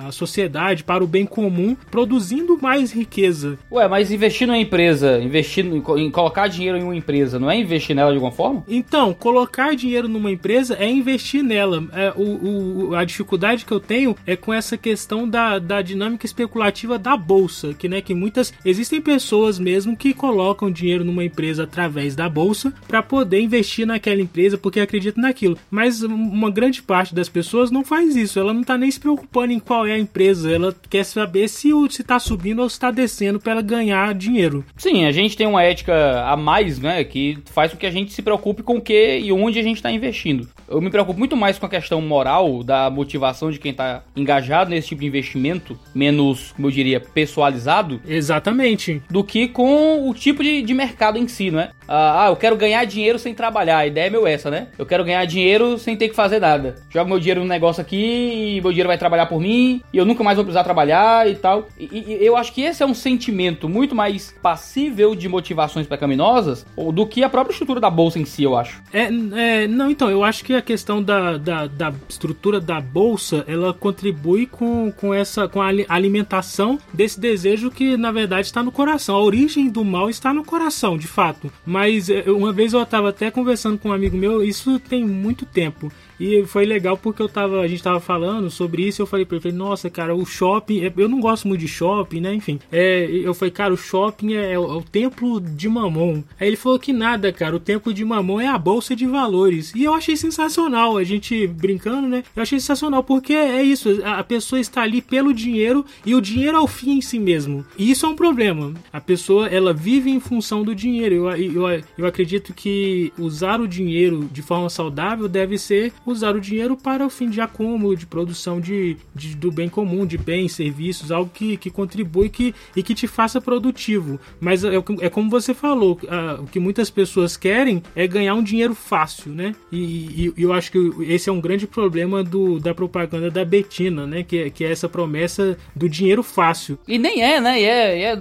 [0.05, 3.59] a, a, sociedade, para o bem comum, produzindo mais riqueza.
[3.71, 7.57] Ué, mas investir numa empresa, investir em, em colocar dinheiro em uma empresa, não é
[7.57, 8.65] investir nela de alguma forma?
[8.69, 11.85] Então, colocar dinheiro numa empresa é investir nela.
[11.93, 16.27] É, o, o, a dificuldade que eu tenho é com essa questão da, da dinâmica
[16.27, 18.53] especulativa da bolsa, que, né, que muitas.
[18.65, 24.21] Existem pessoas mesmo que colocam dinheiro numa empresa através da bolsa para poder investir naquela
[24.21, 25.57] empresa porque acredita naquilo.
[25.71, 28.39] Mas uma grande parte das pessoas não faz isso.
[28.39, 30.51] Ela não está nem se preocupando em qual é a empresa.
[30.51, 34.65] Ela quer saber se está subindo ou se tá descendo para ela ganhar dinheiro.
[34.77, 38.13] Sim, a gente tem uma ética a mais, né, que faz com que a gente
[38.13, 40.49] se preocupe com o que e onde a gente está investindo.
[40.69, 44.71] Eu me preocupo muito mais com a questão moral da motivação de quem está engajado
[44.71, 48.01] nesse tipo de investimento, menos, como eu diria, pessoalizado.
[48.07, 49.03] Exatamente.
[49.11, 51.71] Do que com o tipo de, de mercado em si, não é?
[51.87, 53.79] Ah, eu quero ganhar dinheiro sem trabalhar.
[53.79, 54.69] A ideia é meu essa, né?
[54.79, 56.77] Eu quero ganhar dinheiro sem ter que fazer nada.
[56.89, 60.07] Jogo meu dinheiro no negócio aqui e meu dinheiro vai trabalhar por mim e eu
[60.07, 61.69] nunca mais vou precisar trabalhar e tal.
[61.79, 66.65] E, e eu acho que esse é um sentimento muito mais passível de motivações pecaminosas
[66.95, 68.83] do que a própria estrutura da bolsa em si, eu acho.
[68.95, 73.45] É, é não, então, eu acho que a questão da, da, da estrutura da bolsa,
[73.47, 78.73] ela contribui com, com essa com a alimentação desse desejo que na verdade está no
[78.73, 79.17] coração.
[79.17, 81.53] A origem do mal está no coração, de fato.
[81.65, 85.45] Mas é, uma vez eu estava até conversando com um amigo meu, isso tem muito
[85.45, 85.93] tempo.
[86.19, 89.03] E foi legal porque eu tava, a gente tava falando sobre isso.
[89.03, 92.21] Eu falei pra ele, nossa, cara, o shopping, é, eu não gosto muito de shopping,
[92.21, 92.35] né?
[92.35, 96.23] Enfim, é, eu falei, cara, o shopping é, é, o, é, o, templo de Mamon.
[96.39, 99.73] Aí ele falou que nada, cara, o templo de Mamon é a bolsa de valores.
[99.75, 102.23] E eu achei sensacional, a gente brincando, né?
[102.35, 106.57] Eu achei sensacional porque é isso, a pessoa está ali pelo dinheiro e o dinheiro
[106.57, 107.65] é o fim em si mesmo.
[107.77, 108.73] E isso é um problema.
[108.93, 111.15] A pessoa, ela vive em função do dinheiro.
[111.15, 116.41] Eu, eu, eu acredito que usar o dinheiro de forma saudável deve ser usar o
[116.41, 120.53] dinheiro para o fim de acúmulo, de produção de, de do bem comum, de bens,
[120.53, 124.19] serviços, algo que, que contribui que, e que te faça produtivo.
[124.41, 125.99] Mas é, é como você falou,
[126.41, 129.55] o que muitas pessoas querem é ganhar um dinheiro fácil, né?
[129.71, 130.79] E, e, eu acho que
[131.09, 134.23] esse é um grande problema do, da propaganda da Betina, né?
[134.23, 136.79] Que, que é essa promessa do dinheiro fácil.
[136.87, 137.61] E nem é, né?
[137.61, 138.19] E é, é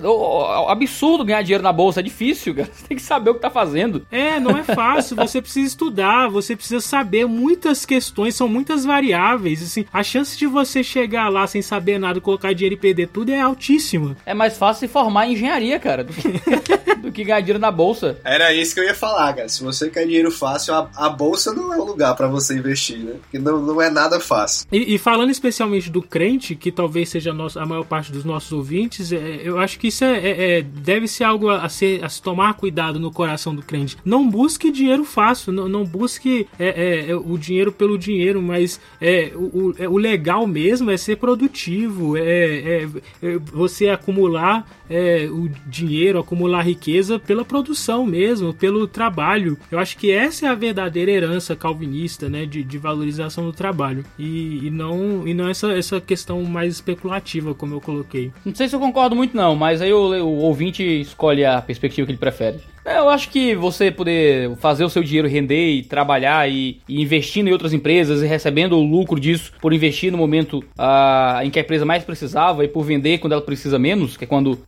[0.68, 2.70] absurdo ganhar dinheiro na bolsa, é difícil, cara.
[2.72, 4.06] Você tem que saber o que tá fazendo.
[4.12, 5.16] É, não é fácil.
[5.18, 9.62] Você precisa estudar, você precisa saber muitas questões, são muitas variáveis.
[9.62, 13.32] Assim, a chance de você chegar lá sem saber nada, colocar dinheiro e perder tudo
[13.32, 14.16] é altíssima.
[14.26, 16.30] É mais fácil se formar em engenharia, cara, do que,
[17.02, 18.18] do que ganhar dinheiro na bolsa.
[18.24, 19.50] Era isso que eu ia falar, cara.
[19.50, 23.00] Se você quer dinheiro fácil, a, a bolsa não é o lugar para você investir,
[23.00, 23.14] né?
[23.22, 24.68] Porque não, não é nada fácil.
[24.72, 28.24] E, e, falando especialmente do crente, que talvez seja a, nossa, a maior parte dos
[28.24, 32.04] nossos ouvintes, é, eu acho que isso é, é, é deve ser algo a, ser,
[32.04, 33.98] a se tomar cuidado no coração do crente.
[34.04, 39.32] Não busque dinheiro fácil, não, não busque é, é, o dinheiro pelo dinheiro, mas é,
[39.36, 42.90] o, o legal mesmo é ser produtivo, é, é,
[43.22, 49.58] é você acumular é, o dinheiro, acumular riqueza pela produção mesmo, pelo trabalho.
[49.72, 54.06] Eu acho que essa é a verdadeira herança calvinista, né, de, de valorização do trabalho
[54.20, 58.32] e, e, não e não essa, essa questão mais especulativa como eu coloquei.
[58.46, 62.06] Não sei se eu concordo muito não, mas aí o, o ouvinte escolhe a perspectiva
[62.06, 62.73] que ele prefere.
[62.86, 67.02] É, eu acho que você poder fazer o seu dinheiro render e trabalhar e, e
[67.02, 71.50] investindo em outras empresas e recebendo o lucro disso por investir no momento uh, em
[71.50, 74.60] que a empresa mais precisava e por vender quando ela precisa menos, que é quando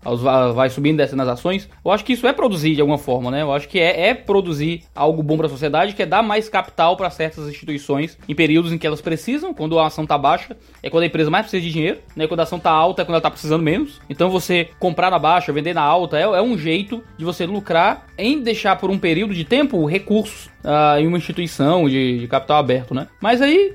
[0.53, 3.41] vai subindo dessa nas ações, eu acho que isso é produzir de alguma forma, né?
[3.41, 6.47] Eu acho que é, é produzir algo bom para a sociedade, que é dar mais
[6.47, 10.55] capital para certas instituições em períodos em que elas precisam, quando a ação tá baixa,
[10.82, 12.28] é quando a empresa mais precisa de dinheiro, né?
[12.28, 13.99] Quando a ação tá alta é quando ela tá precisando menos.
[14.09, 18.05] Então você comprar na baixa, vender na alta, é, é um jeito de você lucrar
[18.18, 22.57] em deixar por um período de tempo recursos uh, em uma instituição de, de capital
[22.57, 23.07] aberto, né?
[23.22, 23.74] Mas aí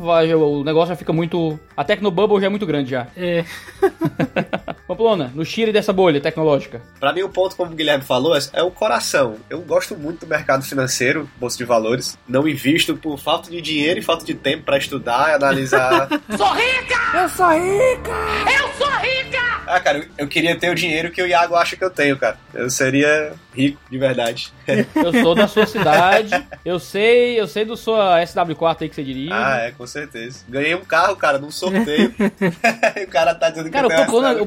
[0.00, 1.58] vai, o negócio já fica muito.
[1.76, 3.06] A Tecnobubble já é muito grande já.
[3.16, 3.44] É.
[4.86, 6.82] Pamplona, no Chile dessa bolha tecnológica.
[7.00, 9.36] Para mim, o ponto, como o Guilherme falou, é o coração.
[9.48, 12.18] Eu gosto muito do mercado financeiro, bolsa de valores.
[12.28, 16.08] Não invisto por falta de dinheiro e falta de tempo para estudar e analisar.
[16.36, 17.22] sou rica!
[17.22, 18.12] Eu sou rica!
[18.52, 19.62] Eu sou rica!
[19.66, 22.36] Ah, cara, eu queria ter o dinheiro que o Iago acha que eu tenho, cara.
[22.52, 24.52] Eu seria rico, de verdade.
[24.94, 26.30] Eu sou da sua cidade,
[26.64, 29.32] eu sei, eu sei do sua SW4 aí que você dirige.
[29.32, 30.44] Ah, é, com certeza.
[30.48, 32.14] Ganhei um carro, cara, num sorteio.
[33.06, 33.90] o cara tá dizendo que cara, o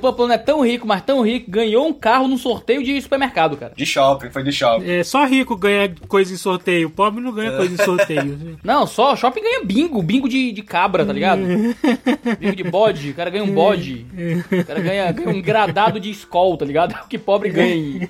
[0.02, 3.58] Pamplona, o é tão rico, mas tão rico, ganhou um carro num sorteio de supermercado,
[3.58, 3.74] cara.
[3.76, 4.90] De shopping, foi de shopping.
[4.90, 8.58] É, só rico ganha coisa em sorteio, pobre não ganha coisa em sorteio.
[8.64, 11.42] não, só shopping ganha bingo, bingo de, de cabra, tá ligado?
[12.40, 14.06] bingo de bode, o cara ganha um bode.
[14.52, 16.96] O cara ganha, ganha um gradado de escol, tá ligado?
[17.08, 18.10] Que pobre ganha.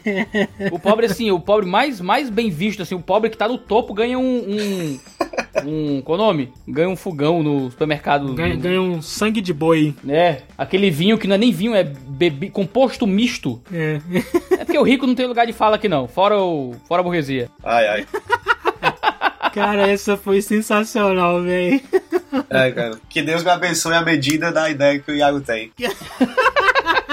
[0.71, 3.57] O pobre, assim, o pobre mais, mais bem visto, assim, o pobre que tá no
[3.57, 4.23] topo ganha um.
[4.23, 4.99] um,
[5.65, 6.53] um qual é o nome?
[6.67, 8.33] Ganha um fogão no supermercado.
[8.33, 9.93] Ganha, ganha um sangue de boi.
[10.07, 13.61] É, aquele vinho que não é nem vinho, é bebi, composto misto.
[13.71, 13.99] É.
[14.51, 16.07] É porque o rico não tem lugar de fala aqui, não.
[16.07, 17.49] Fora, o, fora a burguesia.
[17.63, 18.07] Ai, ai.
[19.53, 21.81] Cara, essa foi sensacional, velho.
[22.49, 22.99] É, cara.
[23.09, 25.71] Que Deus me abençoe a medida da ideia que o Iago tem.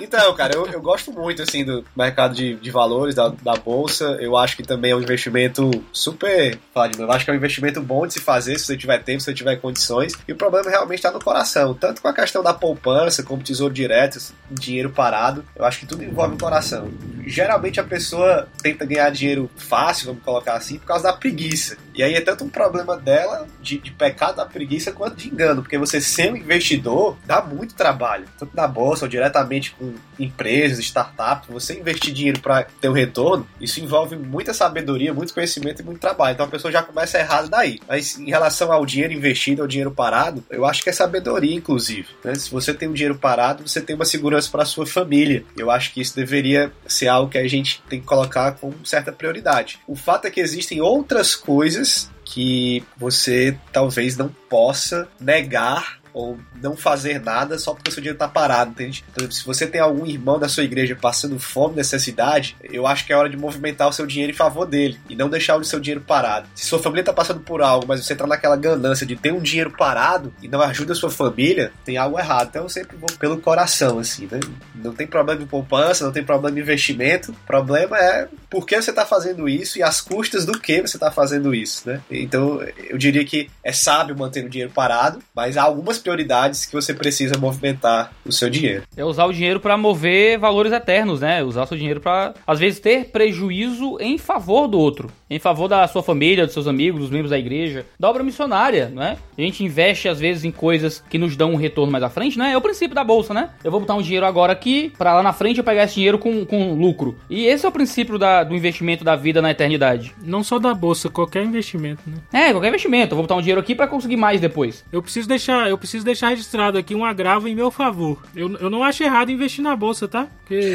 [0.00, 4.16] Então, cara, eu, eu gosto muito, assim, do mercado de, de valores, da, da bolsa.
[4.20, 6.58] Eu acho que também é um investimento super.
[6.72, 8.98] Falar de novo, acho que é um investimento bom de se fazer se você tiver
[9.02, 10.12] tempo, se você tiver condições.
[10.26, 11.74] E o problema realmente está no coração.
[11.74, 14.18] Tanto com a questão da poupança, como tesouro direto,
[14.50, 15.44] dinheiro parado.
[15.54, 16.88] Eu acho que tudo envolve o coração.
[17.26, 21.76] Geralmente a pessoa tenta ganhar dinheiro fácil, vamos colocar assim, por causa da preguiça.
[21.94, 25.62] E aí é tanto um problema dela, de, de pecado da preguiça, quanto de engano.
[25.62, 28.24] Porque você ser um investidor dá muito trabalho.
[28.38, 29.87] Tanto na bolsa ou diretamente com
[30.18, 31.48] empresas, startups.
[31.48, 36.00] Você investir dinheiro para ter um retorno, isso envolve muita sabedoria, muito conhecimento e muito
[36.00, 36.34] trabalho.
[36.34, 37.80] Então a pessoa já começa errado daí.
[37.86, 42.08] Mas em relação ao dinheiro investido, ao dinheiro parado, eu acho que é sabedoria, inclusive.
[42.24, 42.34] Né?
[42.34, 45.44] Se você tem um dinheiro parado, você tem uma segurança para sua família.
[45.56, 49.12] Eu acho que isso deveria ser algo que a gente tem que colocar com certa
[49.12, 49.78] prioridade.
[49.86, 56.76] O fato é que existem outras coisas que você talvez não possa negar ou não
[56.76, 59.04] fazer nada só porque o seu dinheiro está parado, entende?
[59.12, 63.12] Então, se você tem algum irmão da sua igreja passando fome, necessidade, eu acho que
[63.12, 65.78] é hora de movimentar o seu dinheiro em favor dele e não deixar o seu
[65.78, 66.48] dinheiro parado.
[66.56, 69.40] Se sua família está passando por algo, mas você está naquela ganância de ter um
[69.40, 72.48] dinheiro parado e não ajuda a sua família, tem algo errado.
[72.48, 74.40] Então eu sempre vou pelo coração, assim, né?
[74.74, 77.30] Não tem problema em poupança, não tem problema em investimento.
[77.30, 80.96] O problema é por que você está fazendo isso e as custas do que você
[80.96, 82.00] está fazendo isso, né?
[82.10, 86.72] Então eu diria que é sábio manter o dinheiro parado, mas há algumas prioridades que
[86.72, 88.82] você precisa movimentar o seu dinheiro.
[88.96, 91.42] É usar o dinheiro para mover valores eternos, né?
[91.42, 95.68] Usar o seu dinheiro para, às vezes, ter prejuízo em favor do outro, em favor
[95.68, 99.18] da sua família, dos seus amigos, dos membros da igreja, da obra missionária, né?
[99.36, 102.38] A gente investe, às vezes, em coisas que nos dão um retorno mais à frente,
[102.38, 102.52] né?
[102.52, 103.50] É o princípio da bolsa, né?
[103.62, 106.18] Eu vou botar um dinheiro agora aqui, para lá na frente eu pegar esse dinheiro
[106.18, 107.18] com, com lucro.
[107.28, 110.14] E esse é o princípio da, do investimento da vida na eternidade.
[110.22, 112.16] Não só da bolsa, qualquer investimento, né?
[112.32, 113.12] É, qualquer investimento.
[113.12, 114.84] Eu vou botar um dinheiro aqui para conseguir mais depois.
[114.90, 118.22] Eu preciso deixar, eu preciso deixar registrado aqui um agravo em meu favor.
[118.36, 120.28] Eu, eu não acho errado investir na bolsa, tá?
[120.44, 120.72] Porque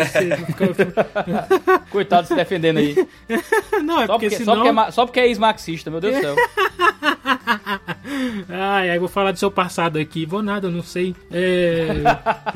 [1.91, 2.95] Coitado se defendendo aí.
[3.83, 4.55] não, é só porque, porque senão...
[4.55, 6.35] só porque é, só porque é ex-marxista, meu Deus do céu.
[8.49, 10.25] Ai, aí vou falar do seu passado aqui.
[10.25, 11.15] Vou nada, eu não sei.
[11.31, 11.87] É...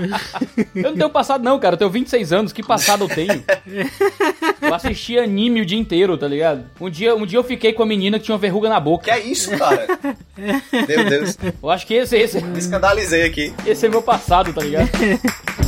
[0.75, 1.75] eu não tenho passado não, cara.
[1.75, 2.53] Eu tenho 26 anos.
[2.53, 3.43] Que passado eu tenho?
[4.61, 6.65] Eu assisti anime o dia inteiro, tá ligado?
[6.79, 9.05] Um dia, um dia eu fiquei com a menina que tinha uma verruga na boca.
[9.05, 9.87] Que é isso, cara?
[10.87, 11.37] Meu Deus.
[11.61, 12.41] Eu acho que esse, esse...
[12.41, 13.53] Me escandalizei aqui.
[13.65, 14.89] Esse é meu passado, tá ligado?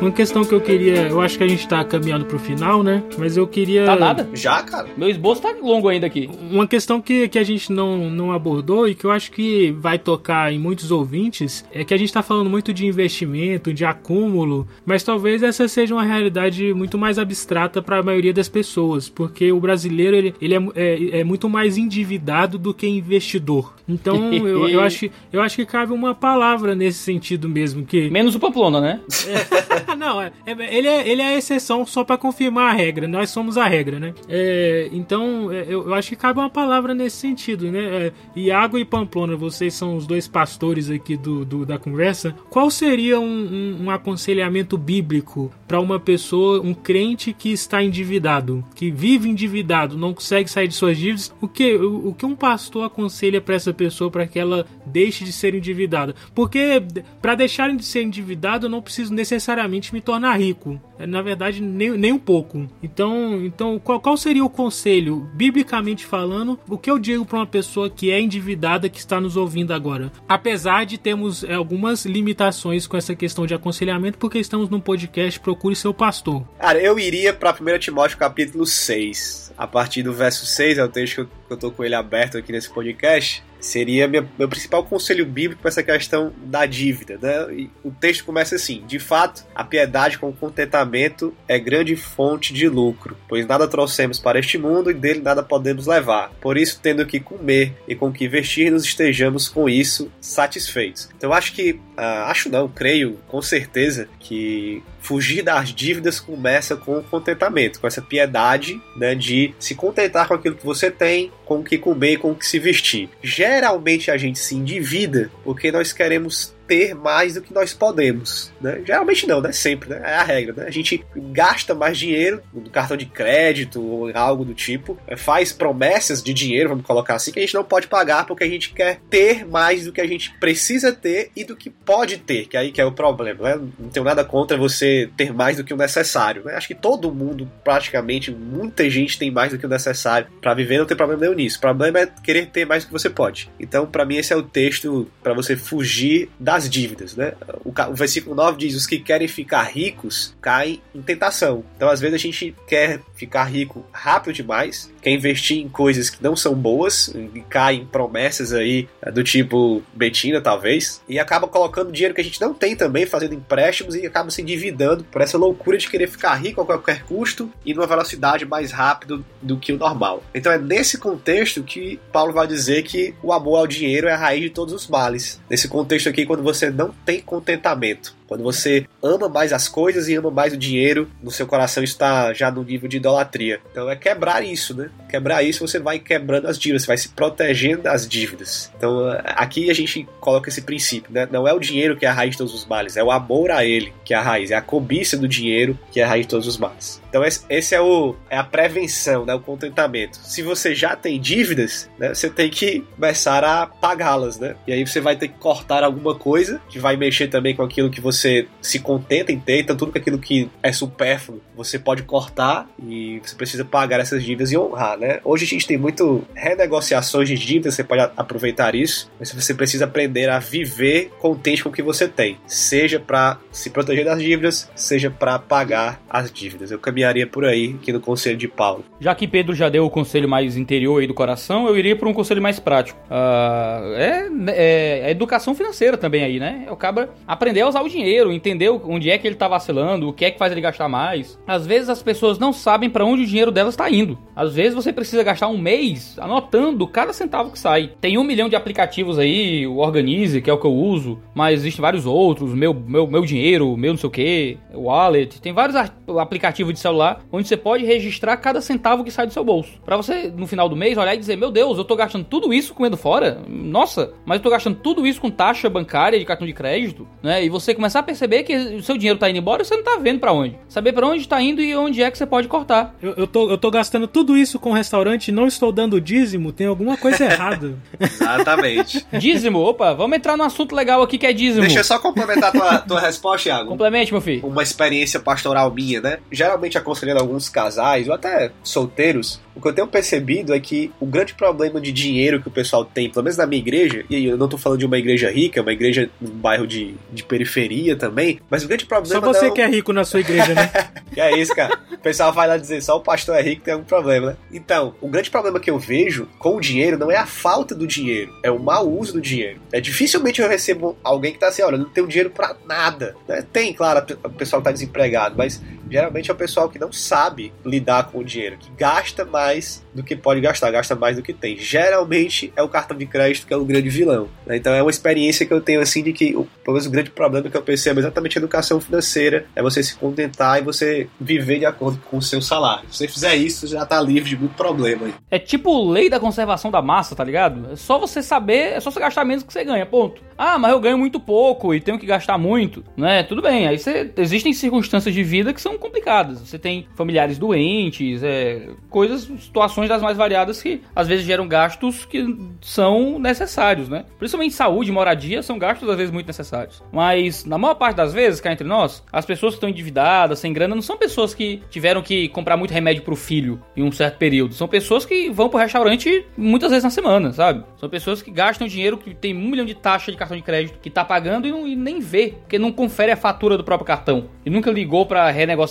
[0.00, 1.08] Uma questão que eu queria.
[1.08, 3.02] Eu acho que a gente tá caminhando pro final, né?
[3.18, 3.84] Mas eu queria.
[3.84, 4.28] Tá nada?
[4.32, 4.88] Já, cara.
[4.96, 6.30] Meu esboço tá longo ainda aqui.
[6.50, 9.98] Uma questão que, que a gente não, não abordou e que eu acho que vai
[9.98, 14.66] tocar em muitos ouvintes é que a gente tá falando muito de investimento, de acúmulo,
[14.86, 19.52] mas talvez essa seja uma realidade muito mais abstrata para a maioria das pessoas, porque
[19.52, 23.74] o brasileiro ele, ele é, é, é muito mais endividado do que investidor.
[23.86, 27.84] Então eu, eu, acho, eu acho que cabe uma palavra nesse sentido mesmo.
[27.84, 29.00] que Menos o Pamplona, né?
[30.00, 33.06] não, é, é, ele, é, ele é a exceção só para confirmar a regra.
[33.06, 34.14] Nós somos a regra, né?
[34.30, 38.06] É, então, é, eu, eu, acho que cabe uma palavra nesse sentido, né?
[38.06, 42.34] É, Iago e Pamplona, vocês são os dois pastores aqui do, do da conversa.
[42.48, 48.64] Qual seria um, um, um aconselhamento bíblico para uma pessoa, um crente que está endividado,
[48.74, 51.30] que vive endividado, não consegue sair de suas dívidas?
[51.42, 55.26] O que, o, o que um pastor aconselha para essa pessoa para que ela deixe
[55.26, 56.14] de ser endividada?
[56.34, 56.82] Porque
[57.20, 60.80] para deixarem de ser endividado, eu não preciso necessariamente me tornar rico.
[60.98, 62.68] Na verdade, nem, nem um pouco.
[62.82, 67.46] Então, então qual, qual seria o conselho, biblicamente falando, o que eu digo para uma
[67.46, 70.12] pessoa que é endividada que está nos ouvindo agora?
[70.28, 75.40] Apesar de termos é, algumas limitações com essa questão de aconselhamento, porque estamos num podcast
[75.40, 76.42] Procure Seu Pastor.
[76.58, 79.52] Cara, eu iria para 1 Timóteo capítulo 6.
[79.56, 82.38] A partir do verso 6, é o texto que eu, eu tô com ele aberto
[82.38, 87.18] aqui nesse podcast seria minha, meu principal conselho bíblico para essa questão da dívida.
[87.20, 87.54] Né?
[87.54, 92.68] E o texto começa assim: De fato, a piedade com contentamento é grande fonte de
[92.68, 96.30] lucro, pois nada trouxemos para este mundo e dele nada podemos levar.
[96.40, 101.08] Por isso, tendo que comer e com que vestir, nos estejamos com isso satisfeitos.
[101.16, 106.98] Então, acho que, uh, acho não, creio com certeza que fugir das dívidas começa com
[106.98, 111.58] o contentamento, com essa piedade né, de se contentar com aquilo que você tem, com
[111.58, 113.10] o que comer com o que se vestir.
[113.22, 118.52] Geralmente a gente se endivida porque nós queremos ter mais do que nós podemos.
[118.60, 118.80] Né?
[118.86, 119.50] Geralmente não, né?
[119.50, 120.00] Sempre, né?
[120.04, 120.68] É a regra, né?
[120.68, 125.52] A gente gasta mais dinheiro no cartão de crédito ou algo do tipo, é, faz
[125.52, 128.72] promessas de dinheiro, vamos colocar assim, que a gente não pode pagar porque a gente
[128.72, 132.56] quer ter mais do que a gente precisa ter e do que pode ter, que
[132.56, 133.60] aí que é o problema, né?
[133.76, 136.54] Não tenho nada contra você ter mais do que o necessário, né?
[136.54, 140.78] Acho que todo mundo, praticamente, muita gente tem mais do que o necessário para viver,
[140.78, 141.58] não tem problema nenhum nisso.
[141.58, 143.50] O problema é querer ter mais do que você pode.
[143.58, 146.30] Então, para mim, esse é o texto para você fugir
[146.60, 147.32] das dívidas, né?
[147.64, 151.64] O, o versículo 9 diz: Os que querem ficar ricos caem em tentação.
[151.76, 156.22] Então, às vezes, a gente quer ficar rico rápido demais, quer investir em coisas que
[156.22, 161.48] não são boas, e cai em promessas aí eh, do tipo Betina, talvez, e acaba
[161.48, 165.20] colocando dinheiro que a gente não tem também, fazendo empréstimos e acaba se endividando por
[165.20, 169.56] essa loucura de querer ficar rico a qualquer custo e numa velocidade mais rápida do
[169.56, 170.22] que o normal.
[170.34, 174.16] Então é nesse contexto que Paulo vai dizer que o amor ao dinheiro é a
[174.16, 175.40] raiz de todos os males.
[175.48, 180.14] Nesse contexto aqui, quando você não tem contentamento, quando você ama mais as coisas e
[180.14, 183.60] ama mais o dinheiro, no seu coração está já no nível de idolatria.
[183.72, 184.88] Então é quebrar isso, né?
[185.08, 188.70] Quebrar isso, você vai quebrando as dívidas, você vai se protegendo das dívidas.
[188.76, 191.28] Então aqui a gente coloca esse princípio, né?
[191.28, 193.50] Não é o dinheiro que é a raiz de todos os males, é o amor
[193.50, 196.24] a ele que é a raiz, é a cobiça do dinheiro que é a raiz
[196.24, 197.02] de todos os males.
[197.08, 199.34] Então esse é, o, é a prevenção, né?
[199.34, 200.16] o contentamento.
[200.18, 202.14] Se você já tem dívidas, né?
[202.14, 204.54] você tem que começar a pagá-las, né?
[204.68, 207.90] E aí você vai ter que cortar alguma coisa que vai mexer também com aquilo
[207.90, 208.19] que você
[208.60, 213.34] se contenta em ter, então tudo aquilo que é supérfluo você pode cortar e você
[213.34, 215.20] precisa pagar essas dívidas e honrar, né?
[215.24, 219.84] Hoje a gente tem muito renegociações de dívidas, você pode aproveitar isso, mas você precisa
[219.84, 224.70] aprender a viver contente com o que você tem, seja para se proteger das dívidas,
[224.74, 226.70] seja para pagar as dívidas.
[226.70, 228.84] Eu caminharia por aí aqui no conselho de Paulo.
[228.98, 232.08] Já que Pedro já deu o conselho mais interior aí do coração, eu iria para
[232.08, 232.98] um conselho mais prático.
[233.06, 236.64] Uh, é, é, é, educação financeira também aí, né?
[236.66, 240.12] Eu acaba aprender a usar o dinheiro, entender onde é que ele tá vacilando, o
[240.12, 241.38] que é que faz ele gastar mais.
[241.46, 244.18] Às vezes as pessoas não sabem para onde o dinheiro delas está indo.
[244.34, 247.92] Às vezes você precisa gastar um mês anotando cada centavo que sai.
[248.00, 251.60] Tem um milhão de aplicativos aí, o Organize, que é o que eu uso, mas
[251.60, 255.76] existem vários outros, meu, meu, meu dinheiro, meu não sei o que, Wallet, tem vários
[256.18, 259.80] aplicativos de celular onde você pode registrar cada centavo que sai do seu bolso.
[259.84, 262.52] Para você, no final do mês, olhar e dizer: Meu Deus, eu tô gastando tudo
[262.52, 263.40] isso comendo fora?
[263.48, 267.44] Nossa, mas eu tô gastando tudo isso com taxa bancária de cartão de crédito, né?
[267.44, 269.84] E você começar a perceber que o seu dinheiro tá indo embora e você não
[269.84, 270.58] tá vendo para onde.
[270.68, 272.94] Saber para onde tá indo e onde é que você pode cortar.
[273.02, 276.52] Eu, eu, tô, eu tô gastando tudo isso com restaurante e não estou dando dízimo,
[276.52, 277.78] tem alguma coisa errada.
[277.98, 279.06] Exatamente.
[279.12, 281.62] dízimo, opa, vamos entrar num assunto legal aqui que é dízimo.
[281.62, 283.68] Deixa eu só complementar a tua, tua resposta, Thiago.
[283.68, 284.46] Complemente, meu filho.
[284.46, 286.18] Uma experiência pastoral minha, né?
[286.30, 291.06] Geralmente aconselhando alguns casais, ou até solteiros, o que eu tenho percebido é que o
[291.06, 294.36] grande problema de dinheiro que o pessoal tem, pelo menos na minha igreja, e eu
[294.36, 297.96] não tô falando de uma igreja rica, é uma igreja num bairro de, de periferia
[297.96, 299.54] também, mas o grande problema Só você não...
[299.54, 300.70] que é rico na sua igreja, né?
[301.12, 301.78] que é isso, cara.
[301.92, 304.36] O pessoal vai lá dizer, só o pastor é rico tem algum problema, né?
[304.52, 307.86] Então, o grande problema que eu vejo com o dinheiro não é a falta do
[307.86, 309.60] dinheiro, é o mau uso do dinheiro.
[309.72, 313.14] É dificilmente eu recebo alguém que tá assim, olha, não tenho dinheiro para nada.
[313.28, 313.44] Né?
[313.52, 315.60] Tem, claro, o pessoal tá desempregado, mas
[315.90, 320.02] geralmente é o pessoal que não sabe lidar com o dinheiro, que gasta mais do
[320.02, 321.56] que pode gastar, gasta mais do que tem.
[321.56, 324.28] Geralmente é o cartão de crédito que é o grande vilão.
[324.46, 324.56] Né?
[324.56, 327.50] Então é uma experiência que eu tenho assim de que, pelo menos o grande problema
[327.50, 331.58] que eu percebo é exatamente a educação financeira, é você se contentar e você viver
[331.58, 332.88] de acordo com o seu salário.
[332.90, 335.06] Se você fizer isso, já tá livre de muito problema.
[335.06, 335.14] Aí.
[335.30, 337.72] É tipo lei da conservação da massa, tá ligado?
[337.72, 340.22] É só você saber, é só você gastar menos que você ganha, ponto.
[340.36, 343.22] Ah, mas eu ganho muito pouco e tenho que gastar muito, né?
[343.22, 346.40] Tudo bem, aí você, existem circunstâncias de vida que são complicadas.
[346.40, 352.04] Você tem familiares doentes, é, coisas, situações das mais variadas que às vezes geram gastos
[352.04, 352.24] que
[352.60, 354.04] são necessários, né?
[354.18, 356.82] Principalmente saúde, moradia, são gastos às vezes muito necessários.
[356.92, 360.52] Mas na maior parte das vezes, cá entre nós, as pessoas que estão endividadas, sem
[360.52, 364.18] grana, não são pessoas que tiveram que comprar muito remédio pro filho em um certo
[364.18, 364.54] período.
[364.54, 367.64] São pessoas que vão pro restaurante muitas vezes na semana, sabe?
[367.78, 370.78] São pessoas que gastam dinheiro, que tem um milhão de taxa de cartão de crédito,
[370.80, 373.86] que tá pagando e, não, e nem vê, porque não confere a fatura do próprio
[373.86, 374.28] cartão.
[374.44, 375.69] E nunca ligou para renegociar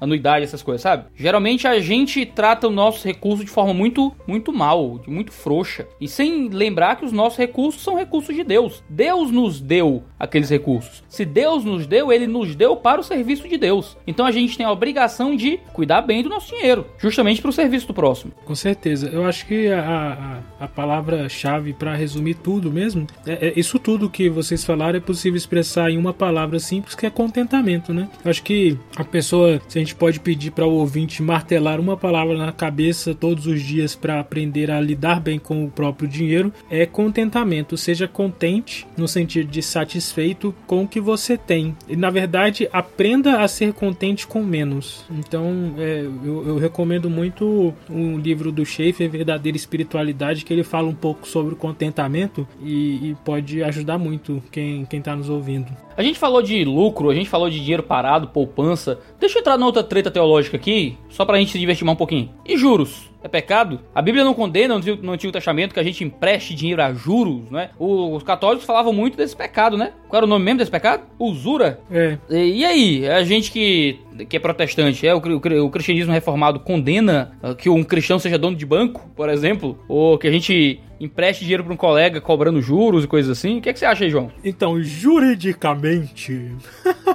[0.00, 1.04] anuidade, essas coisas, sabe?
[1.14, 5.86] Geralmente a gente trata o nosso recurso de forma muito, muito mal, muito frouxa.
[6.00, 8.82] E sem lembrar que os nossos recursos são recursos de Deus.
[8.88, 11.02] Deus nos deu aqueles recursos.
[11.08, 13.96] Se Deus nos deu, ele nos deu para o serviço de Deus.
[14.06, 17.52] Então a gente tem a obrigação de cuidar bem do nosso dinheiro, justamente para o
[17.52, 18.32] serviço do próximo.
[18.44, 19.08] Com certeza.
[19.08, 24.08] Eu acho que a, a, a palavra-chave para resumir tudo mesmo, é, é, isso tudo
[24.10, 28.08] que vocês falaram é possível expressar em uma palavra simples que é contentamento, né?
[28.24, 32.34] Acho que a pessoa, se a gente pode pedir para o ouvinte martelar uma palavra
[32.34, 36.86] na cabeça todos os dias para aprender a lidar bem com o próprio dinheiro, é
[36.86, 37.76] contentamento.
[37.76, 41.76] Seja contente no sentido de satisfeito com o que você tem.
[41.86, 45.04] E na verdade, aprenda a ser contente com menos.
[45.10, 50.88] Então, é, eu, eu, recomendo muito um livro do Schaefer, Verdadeira Espiritualidade, que ele fala
[50.88, 55.66] um pouco sobre o contentamento e, e pode ajudar muito quem está nos ouvindo.
[55.96, 58.91] A gente falou de lucro, a gente falou de dinheiro parado, poupança.
[59.18, 61.98] Deixa eu entrar numa outra treta teológica aqui, só pra gente se divertir mais um
[61.98, 62.30] pouquinho.
[62.46, 63.11] E juros?
[63.22, 63.80] É pecado?
[63.94, 67.70] A Bíblia não condena no Antigo Testamento que a gente empreste dinheiro a juros, né?
[67.78, 69.92] Os católicos falavam muito desse pecado, né?
[70.08, 71.04] Qual era o nome mesmo desse pecado?
[71.18, 71.80] Usura.
[71.90, 72.18] É.
[72.28, 73.08] E, e aí?
[73.08, 77.84] A gente que, que é protestante, é o, o, o, cristianismo reformado condena que um
[77.84, 79.78] cristão seja dono de banco, por exemplo?
[79.88, 83.58] Ou que a gente empreste dinheiro para um colega cobrando juros e coisas assim?
[83.58, 84.30] O que, é que você acha aí, João?
[84.44, 86.52] Então, juridicamente.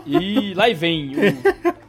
[0.05, 1.13] E lá vem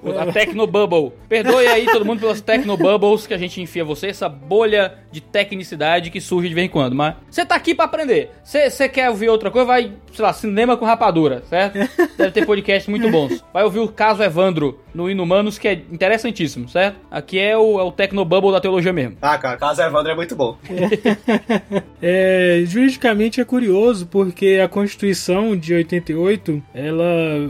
[0.03, 1.13] o, o, a Tecnobubble.
[1.29, 6.11] Perdoe aí todo mundo pelas Tecnobubbles que a gente enfia você, essa bolha de tecnicidade
[6.11, 6.95] que surge de vez em quando.
[6.95, 8.31] Mas você tá aqui para aprender.
[8.45, 9.67] Você quer ouvir outra coisa?
[9.67, 11.79] Vai, sei lá, cinema com rapadura, certo?
[12.17, 13.45] Deve ter podcasts muito bons.
[13.53, 16.99] Vai ouvir o caso Evandro no Inumanos, que é interessantíssimo, certo?
[17.11, 19.17] Aqui é o, é o Tecnobubble da teologia mesmo.
[19.23, 20.57] Ah, cara, o caso Evandro é muito bom.
[22.03, 27.05] é, juridicamente é curioso porque a Constituição de 88, ela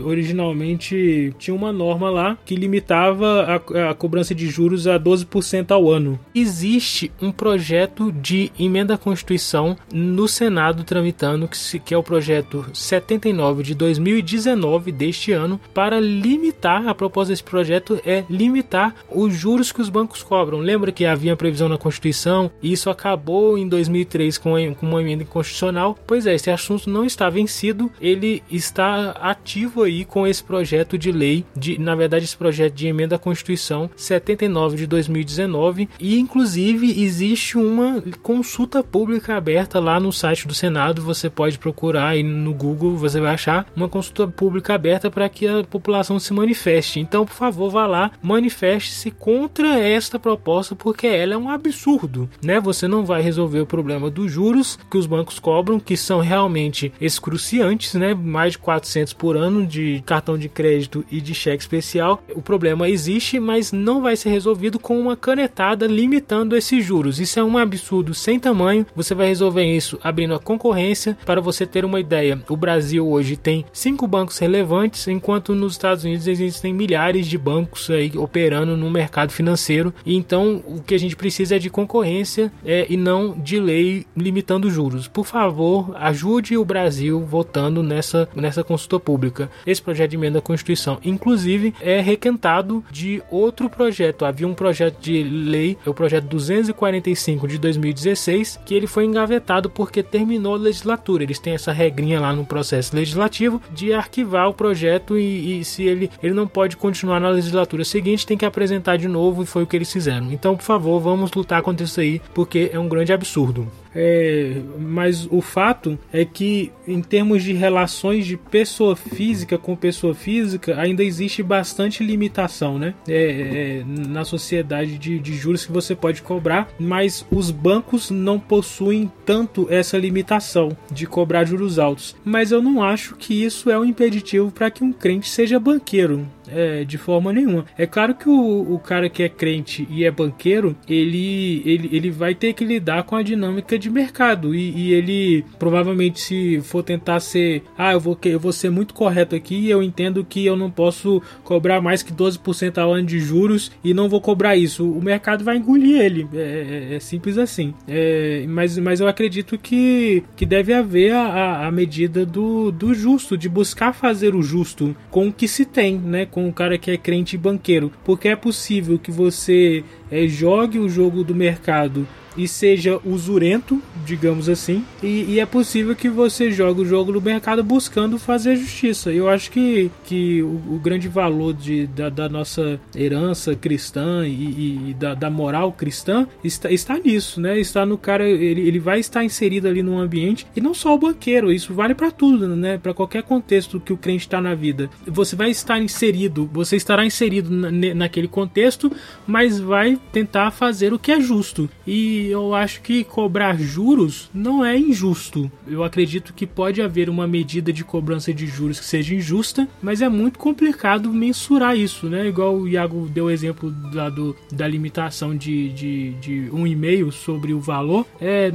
[0.05, 5.89] originalmente tinha uma norma lá que limitava a, a cobrança de juros a 12% ao
[5.89, 6.19] ano.
[6.49, 12.01] Existe um projeto de emenda à Constituição no Senado tramitando, que, se, que é o
[12.01, 19.31] projeto 79 de 2019 deste ano, para limitar, a proposta desse projeto é limitar os
[19.31, 20.57] juros que os bancos cobram.
[20.57, 25.23] Lembra que havia previsão na Constituição e isso acabou em 2003 com, com uma emenda
[25.25, 25.95] constitucional?
[26.07, 31.11] Pois é, esse assunto não está vencido, ele está ativo aí com esse projeto de
[31.11, 36.38] lei, de, na verdade, esse projeto de emenda à Constituição 79 de 2019 e inclusive
[36.43, 42.53] existe uma consulta pública aberta lá no site do Senado, você pode procurar aí no
[42.53, 46.99] Google, você vai achar uma consulta pública aberta para que a população se manifeste.
[46.99, 52.59] Então, por favor, vá lá, manifeste-se contra esta proposta porque ela é um absurdo, né?
[52.59, 56.91] Você não vai resolver o problema dos juros que os bancos cobram, que são realmente
[56.99, 58.13] excruciantes, né?
[58.13, 62.23] Mais de 400 por ano de cartão de crédito e de cheque especial.
[62.35, 65.87] O problema existe, mas não vai ser resolvido com uma canetada
[66.29, 67.19] limitando esses juros.
[67.19, 68.85] Isso é um absurdo sem tamanho.
[68.95, 71.17] Você vai resolver isso abrindo a concorrência.
[71.25, 76.03] Para você ter uma ideia, o Brasil hoje tem cinco bancos relevantes, enquanto nos Estados
[76.03, 79.91] Unidos existem milhares de bancos aí operando no mercado financeiro.
[80.05, 84.69] Então o que a gente precisa é de concorrência é, e não de lei limitando
[84.69, 85.07] juros.
[85.07, 89.49] Por favor, ajude o Brasil votando nessa, nessa consulta pública.
[89.65, 94.25] Esse projeto de emenda à Constituição, inclusive, é requentado de outro projeto.
[94.25, 99.69] Havia um projeto de lei, é o projeto 245 de 2016, que ele foi engavetado
[99.69, 101.23] porque terminou a legislatura.
[101.23, 105.83] Eles têm essa regrinha lá no processo legislativo de arquivar o projeto e, e se
[105.83, 109.63] ele, ele não pode continuar na legislatura seguinte, tem que apresentar de novo e foi
[109.63, 110.31] o que eles fizeram.
[110.31, 113.67] Então, por favor, vamos lutar contra isso aí, porque é um grande absurdo.
[113.93, 120.13] É, mas o fato é que, em termos de relações de pessoa física com pessoa
[120.13, 122.93] física, ainda existe bastante limitação né?
[123.07, 128.39] É, é, na sociedade de, de juros que você pode cobrar, mas os bancos não
[128.39, 132.15] possuem tanto essa limitação de cobrar juros altos.
[132.23, 136.27] Mas eu não acho que isso é um impeditivo para que um crente seja banqueiro
[136.51, 137.65] é, de forma nenhuma.
[137.77, 142.11] É claro que o, o cara que é crente e é banqueiro, ele, ele, ele
[142.11, 146.83] vai ter que lidar com a dinâmica de mercado e, e ele provavelmente se for
[146.83, 150.55] tentar ser, ah, eu vou, eu vou ser muito correto aqui, eu entendo que eu
[150.55, 154.89] não posso cobrar mais que 12% ao ano de juros e não vou cobrar isso.
[154.89, 157.73] O mercado vai engolir ele, é, é, é simples assim.
[157.87, 163.37] É, mas, mas eu acredito que, que deve haver a, a medida do, do justo,
[163.37, 166.25] de buscar fazer o justo com o que se tem, né?
[166.25, 170.79] Com com um cara que é crente banqueiro, porque é possível que você é, jogue
[170.79, 172.07] o jogo do mercado
[172.39, 177.19] e seja usurento, digamos assim, e, e, é possível que você jogue o jogo no
[177.19, 179.11] mercado buscando fazer justiça.
[179.11, 184.89] Eu acho que, que o, o grande valor de, da, da, nossa herança cristã e,
[184.89, 187.59] e da, da, moral cristã está, está nisso, né?
[187.59, 190.97] Está no cara, ele, ele vai estar inserido ali no ambiente e não só o
[190.97, 192.77] banqueiro, isso vale para tudo, né?
[192.77, 194.89] Para qualquer contexto que o crente está na vida.
[195.05, 198.89] Você vai estar inserido, você estará inserido na, naquele contexto,
[199.27, 201.69] mas vai tentar fazer o que é justo.
[201.85, 205.51] E Eu acho que cobrar juros não é injusto.
[205.67, 210.01] Eu acredito que pode haver uma medida de cobrança de juros que seja injusta, mas
[210.01, 212.27] é muito complicado mensurar isso, né?
[212.27, 217.11] Igual o Iago deu o exemplo da, do, da limitação de, de, de um e-mail
[217.11, 218.05] sobre o valor.
[218.21, 218.51] É,